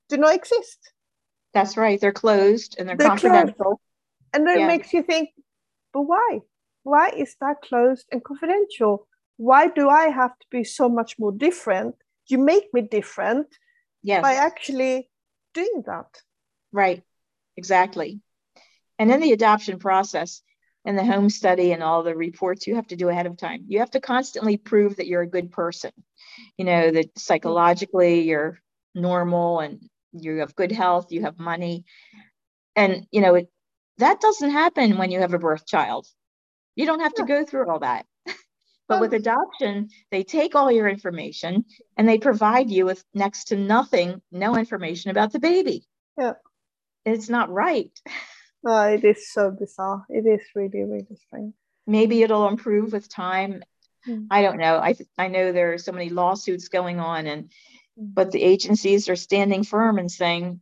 [0.09, 0.91] do not exist.
[1.53, 1.99] That's right.
[1.99, 3.55] They're closed and they're, they're confidential.
[3.55, 3.79] Closed.
[4.33, 4.65] And then yeah.
[4.65, 5.29] it makes you think,
[5.93, 6.39] but why?
[6.83, 9.07] Why is that closed and confidential?
[9.37, 11.95] Why do I have to be so much more different?
[12.27, 13.47] You make me different
[14.01, 14.21] yes.
[14.21, 15.09] by actually
[15.53, 16.21] doing that.
[16.71, 17.03] Right.
[17.57, 18.19] Exactly.
[18.99, 20.41] And in the adoption process,
[20.85, 23.65] and the home study and all the reports you have to do ahead of time.
[23.67, 25.91] You have to constantly prove that you're a good person,
[26.57, 28.59] you know, that psychologically you're
[28.93, 29.81] normal and
[30.13, 31.85] you have good health, you have money.
[32.75, 33.49] And, you know, it,
[33.97, 36.07] that doesn't happen when you have a birth child.
[36.75, 38.05] You don't have to go through all that.
[38.87, 41.65] But with adoption, they take all your information
[41.97, 45.85] and they provide you with next to nothing, no information about the baby.
[46.17, 46.33] Yeah.
[47.05, 47.91] It's not right.
[48.67, 50.05] Oh, it is so bizarre.
[50.09, 51.53] It is really, really strange.
[51.85, 53.63] Maybe it'll improve with time.
[54.07, 54.25] Mm.
[54.31, 54.79] I don't know.
[54.81, 57.43] I th- I know there are so many lawsuits going on, and
[57.99, 58.13] mm.
[58.13, 60.61] but the agencies are standing firm and saying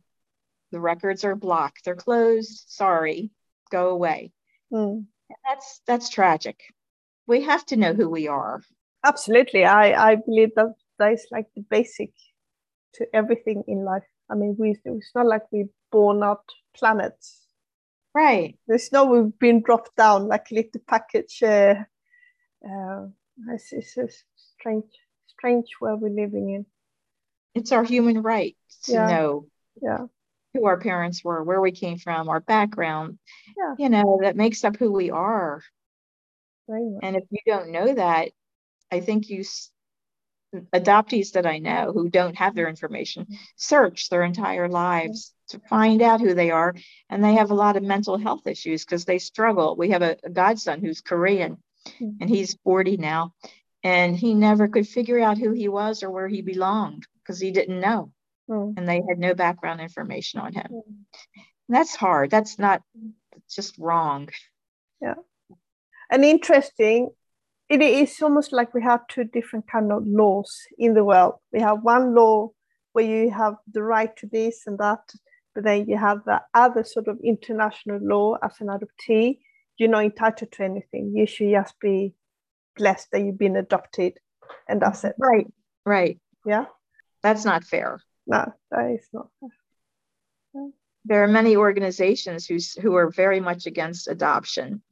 [0.70, 1.86] the records are blocked.
[1.86, 2.66] They're closed.
[2.68, 3.30] Sorry,
[3.70, 4.32] go away.
[4.70, 5.06] Mm.
[5.48, 6.60] That's that's tragic.
[7.26, 8.62] We have to know who we are.
[9.04, 12.12] Absolutely, I I believe that that is like the basic
[12.94, 14.04] to everything in life.
[14.30, 16.44] I mean, we it's not like we born out
[16.76, 17.44] planets
[18.14, 18.56] Right.
[18.68, 21.42] There's no we've been dropped down like a little package.
[21.42, 21.74] Uh,
[22.64, 23.06] uh,
[23.48, 24.84] it's, it's a strange,
[25.26, 26.66] strange world we're living in.
[27.56, 29.06] It's our human right to yeah.
[29.08, 29.46] know
[29.82, 30.06] yeah.
[30.54, 33.18] who our parents were, where we came from, our background.
[33.56, 33.74] Yeah.
[33.78, 35.60] You know, that makes up who we are.
[36.68, 36.98] Right.
[37.02, 38.30] And if you don't know that,
[38.90, 39.44] I think you
[40.74, 43.34] adoptees that I know who don't have their information mm-hmm.
[43.56, 46.74] search their entire lives to find out who they are.
[47.10, 49.76] And they have a lot of mental health issues because they struggle.
[49.76, 52.10] We have a, a godson who's Korean mm-hmm.
[52.20, 53.34] and he's 40 now.
[53.82, 57.50] And he never could figure out who he was or where he belonged because he
[57.50, 58.12] didn't know.
[58.48, 58.74] Mm.
[58.78, 60.68] And they had no background information on him.
[60.70, 61.42] Mm.
[61.68, 62.30] That's hard.
[62.30, 62.82] That's not
[63.50, 64.30] just wrong.
[65.02, 65.14] Yeah.
[66.14, 67.10] And interesting,
[67.68, 71.34] it is almost like we have two different kind of laws in the world.
[71.52, 72.50] We have one law
[72.92, 75.00] where you have the right to this and that
[75.54, 79.38] but then you have the other sort of international law as an adoptee.
[79.76, 81.12] You're not entitled to anything.
[81.16, 82.14] You should just be
[82.76, 84.18] blessed that you've been adopted,
[84.68, 85.14] and that's it.
[85.18, 85.46] Right,
[85.84, 86.20] right.
[86.44, 86.66] Yeah.
[87.22, 88.00] That's not fair.
[88.26, 89.50] No, that is not fair.
[91.06, 94.82] There are many organizations who, who are very much against adoption.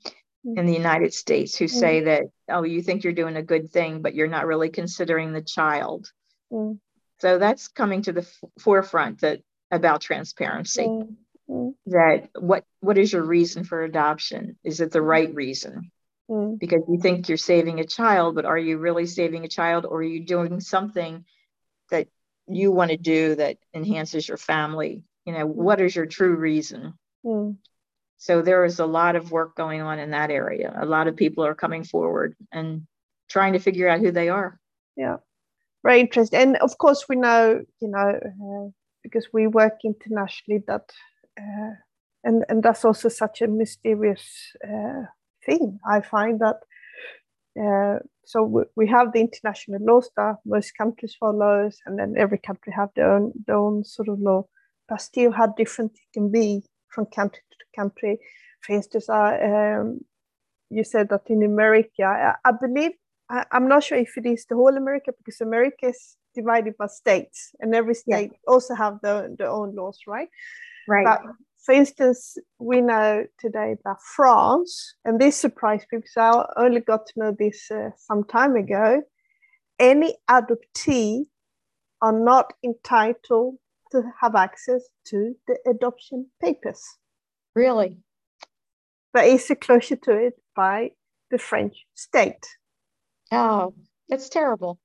[0.45, 1.71] In the United States who mm.
[1.71, 5.33] say that, oh, you think you're doing a good thing, but you're not really considering
[5.33, 6.11] the child.
[6.53, 6.79] Mm.
[7.21, 9.41] So that's coming to the f- forefront that
[9.71, 10.83] about transparency.
[10.83, 11.17] Mm.
[11.49, 11.75] Mm.
[11.87, 14.57] That what what is your reason for adoption?
[14.65, 15.91] Is it the right reason?
[16.31, 16.59] Mm.
[16.59, 19.99] Because you think you're saving a child, but are you really saving a child, or
[19.99, 21.25] are you doing something
[21.91, 22.09] that
[22.49, 25.05] you want to do that enhances your family?
[25.25, 26.95] You know, what is your true reason?
[28.23, 30.73] So there is a lot of work going on in that area.
[30.81, 32.87] A lot of people are coming forward and
[33.29, 34.61] trying to figure out who they are.
[34.97, 35.17] Yeah,
[35.83, 36.41] very interesting.
[36.41, 38.71] And of course, we know, you know, uh,
[39.03, 40.93] because we work internationally, that
[41.37, 41.73] uh,
[42.23, 45.03] and and that's also such a mysterious uh,
[45.45, 45.81] thing.
[45.85, 46.59] I find that.
[47.61, 52.73] Uh, so we have the international laws that most countries follow, and then every country
[52.73, 54.47] have their own their own sort of law
[54.89, 56.63] but still how different it can be
[56.93, 58.19] from country to country.
[58.61, 60.01] For instance, um,
[60.71, 62.93] you said that in America, I, I believe,
[63.29, 66.87] I, am not sure if it is the whole America because America is divided by
[66.87, 68.39] states and every state yeah.
[68.53, 70.29] also have their, their own laws, right?
[70.89, 71.05] Right.
[71.05, 71.23] But
[71.65, 77.07] for instance, we know today that France, and this surprised me because I only got
[77.07, 79.03] to know this uh, some time ago,
[79.79, 81.25] any adoptee
[82.01, 83.57] are not entitled
[83.93, 86.83] to have access to the adoption papers.
[87.55, 87.99] Really?
[89.13, 90.93] But it's a closure to it by
[91.31, 92.47] the French state.
[93.31, 93.75] Oh,
[94.09, 94.79] that's terrible.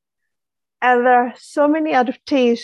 [0.82, 2.62] And there are so many adoptees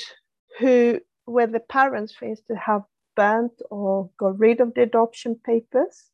[0.60, 2.84] who, where the parents, for instance, have
[3.16, 6.10] burnt or got rid of the adoption papers.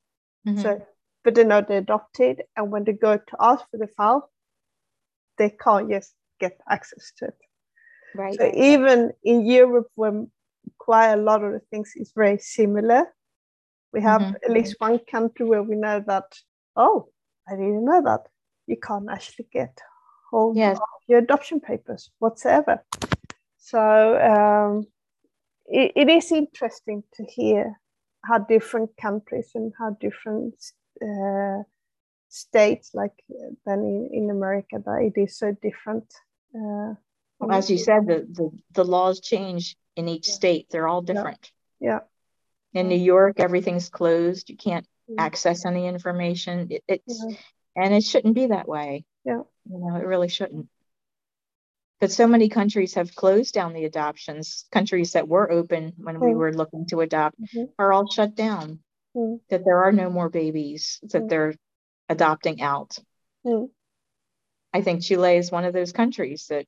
[0.48, 0.62] Mm-hmm.
[0.62, 0.88] So,
[1.24, 4.32] but they know they're adopted, and when they go to ask for the file,
[5.38, 7.38] they can't just get access to it.
[8.16, 8.38] Right.
[8.38, 10.32] So even in Europe, when
[10.78, 13.06] quite a lot of the things is very similar,
[13.94, 14.36] we have mm-hmm.
[14.44, 16.26] at least one country where we know that.
[16.76, 17.10] Oh,
[17.48, 18.28] I didn't know that
[18.68, 19.78] you can't actually get
[20.30, 20.78] hold yes.
[20.78, 22.84] of your adoption papers whatsoever.
[23.58, 23.80] So
[24.20, 24.88] um,
[25.66, 27.80] it, it is interesting to hear
[28.24, 30.54] how different countries and how different
[31.02, 31.64] uh,
[32.30, 33.14] states, like
[33.66, 36.14] then in, in America, that it is so different.
[36.56, 36.94] Uh,
[37.40, 40.68] well, as you said, the, the, the laws change in each state.
[40.70, 41.52] They're all different.
[41.80, 42.00] Yeah.
[42.74, 42.82] yeah.
[42.82, 44.50] In New York, everything's closed.
[44.50, 45.24] You can't yeah.
[45.24, 46.68] access any information.
[46.70, 47.26] It, it's
[47.76, 49.06] and it shouldn't be that way.
[49.26, 49.42] Yeah.
[49.70, 50.68] You know, it really shouldn't.
[52.00, 54.66] But so many countries have closed down the adoptions.
[54.72, 56.28] Countries that were open when mm.
[56.28, 57.66] we were looking to adopt mm-hmm.
[57.78, 58.80] are all shut down.
[59.16, 59.40] Mm.
[59.50, 61.30] That there are no more babies that mm.
[61.30, 61.56] they're
[62.08, 62.98] adopting out.
[63.46, 63.70] Mm.
[64.74, 66.66] I think Chile is one of those countries that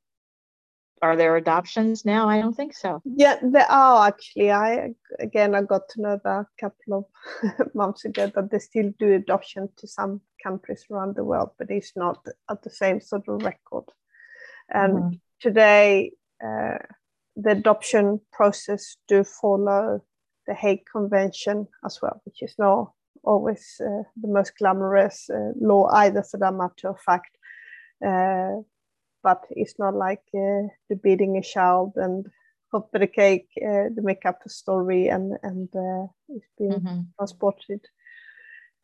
[1.02, 2.30] are there adoptions now?
[2.30, 3.02] I don't think so.
[3.04, 4.52] Yeah, there are actually.
[4.52, 7.10] I again, I got to know that a couple
[7.50, 11.72] of months ago that they still do adoption to some countries around the world, but
[11.72, 13.86] it's not at the same sort of record.
[14.70, 15.16] And mm-hmm.
[15.40, 16.12] today,
[16.44, 16.78] uh,
[17.36, 20.04] the adoption process do follow
[20.48, 22.92] the Hague Convention as well, which is not
[23.24, 27.38] always uh, the most glamorous uh, law either, for that matter of fact.
[29.24, 32.26] But it's not like uh, the beating a child and
[32.72, 36.72] hope for the cake uh, they make up a story and and uh, it's being
[36.72, 37.02] mm-hmm.
[37.18, 37.82] transported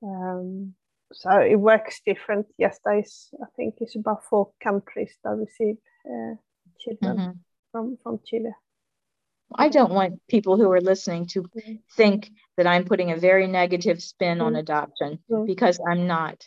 [0.03, 0.73] um,
[1.13, 5.77] so it works different yes there is i think it's about four countries that receive
[6.05, 6.35] uh,
[6.79, 7.31] children mm-hmm.
[7.71, 8.53] from from chile
[9.55, 11.75] I don't want people who are listening to mm-hmm.
[11.95, 14.59] think that I'm putting a very negative spin on mm-hmm.
[14.59, 15.45] adoption mm-hmm.
[15.45, 16.43] because I'm not.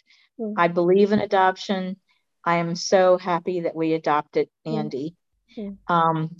[0.56, 1.96] I believe in adoption.
[2.44, 5.16] I am so happy that we adopted Andy.
[5.56, 5.92] Mm-hmm.
[5.92, 6.36] Um,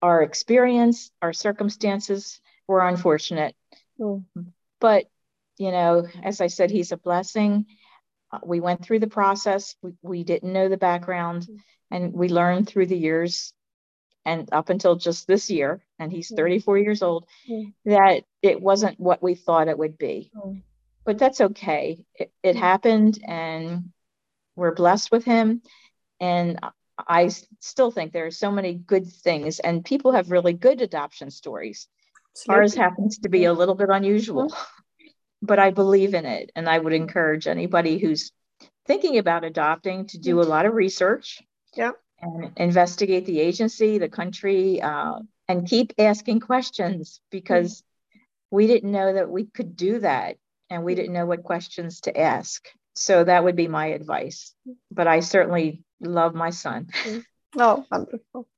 [0.00, 3.54] our experience, our circumstances were unfortunate.
[3.98, 4.42] Mm-hmm.
[4.80, 5.06] But,
[5.58, 7.66] you know, as I said, he's a blessing.
[8.30, 11.56] Uh, we went through the process, we, we didn't know the background, mm-hmm.
[11.90, 13.52] and we learned through the years
[14.24, 17.26] and up until just this year, and he's 34 years old,
[17.86, 20.30] that it wasn't what we thought it would be.
[21.06, 22.04] But that's okay.
[22.14, 23.90] It, it happened, and
[24.58, 25.62] we're blessed with him.
[26.20, 26.58] And
[26.98, 27.28] I
[27.60, 31.86] still think there are so many good things, and people have really good adoption stories.
[32.34, 32.60] Absolutely.
[32.60, 34.52] Ours happens to be a little bit unusual,
[35.42, 36.50] but I believe in it.
[36.56, 38.32] And I would encourage anybody who's
[38.86, 41.40] thinking about adopting to do a lot of research.
[41.74, 41.92] Yeah.
[42.20, 47.84] And investigate the agency, the country, uh, and keep asking questions because
[48.50, 50.36] we didn't know that we could do that
[50.68, 52.68] and we didn't know what questions to ask
[52.98, 54.54] so that would be my advice
[54.90, 56.88] but i certainly love my son
[57.56, 58.48] Oh, wonderful.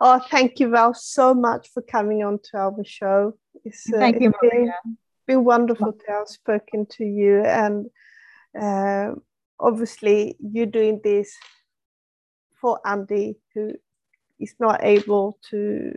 [0.00, 3.36] Oh, thank you, Val, so much for coming on to our show.
[3.64, 4.74] It's, uh, thank you, Maria.
[4.84, 7.42] Been, been wonderful to have spoken to you.
[7.44, 7.86] And
[8.60, 9.14] uh,
[9.58, 11.34] obviously, you're doing this
[12.60, 13.72] for Andy, who
[14.38, 15.92] is not able to,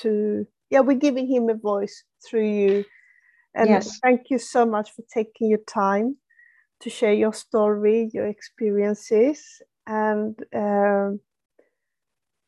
[0.00, 2.84] to yeah, we're giving him a voice through you.
[3.54, 3.98] And yes.
[4.02, 6.16] thank you so much for taking your time
[6.80, 9.62] to share your story, your experiences.
[9.86, 11.20] And um,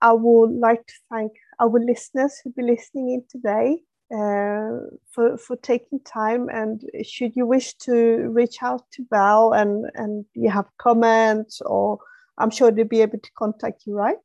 [0.00, 3.82] I would like to thank our listeners who be listening in today
[4.12, 6.48] uh, for, for taking time.
[6.48, 11.98] And should you wish to reach out to Val and, and you have comments, or
[12.36, 14.16] I'm sure they'll be able to contact you, right?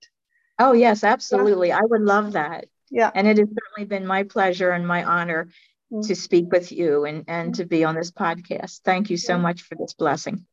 [0.59, 1.69] Oh, yes, absolutely.
[1.69, 1.80] Yeah.
[1.80, 2.67] I would love that.
[2.91, 3.09] Yeah.
[3.15, 5.49] And it has certainly been my pleasure and my honor.
[5.94, 6.07] Mm-hmm.
[6.07, 8.24] to speak with you and, and to be on this mm-hmm.
[8.24, 8.82] podcast.
[8.84, 10.44] Thank you so much for this blessing.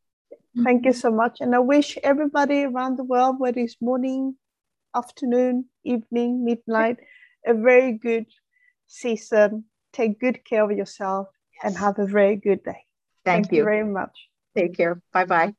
[0.63, 1.41] Thank you so much.
[1.41, 4.37] And I wish everybody around the world, whether it's morning,
[4.95, 6.99] afternoon, evening, midnight,
[7.47, 8.27] a very good
[8.87, 9.65] season.
[9.95, 11.73] Take good care of yourself yes.
[11.73, 12.85] and have a very good day.
[13.25, 13.59] Thank, Thank you.
[13.59, 14.29] you very much.
[14.55, 15.01] Take care.
[15.11, 15.55] Bye bye.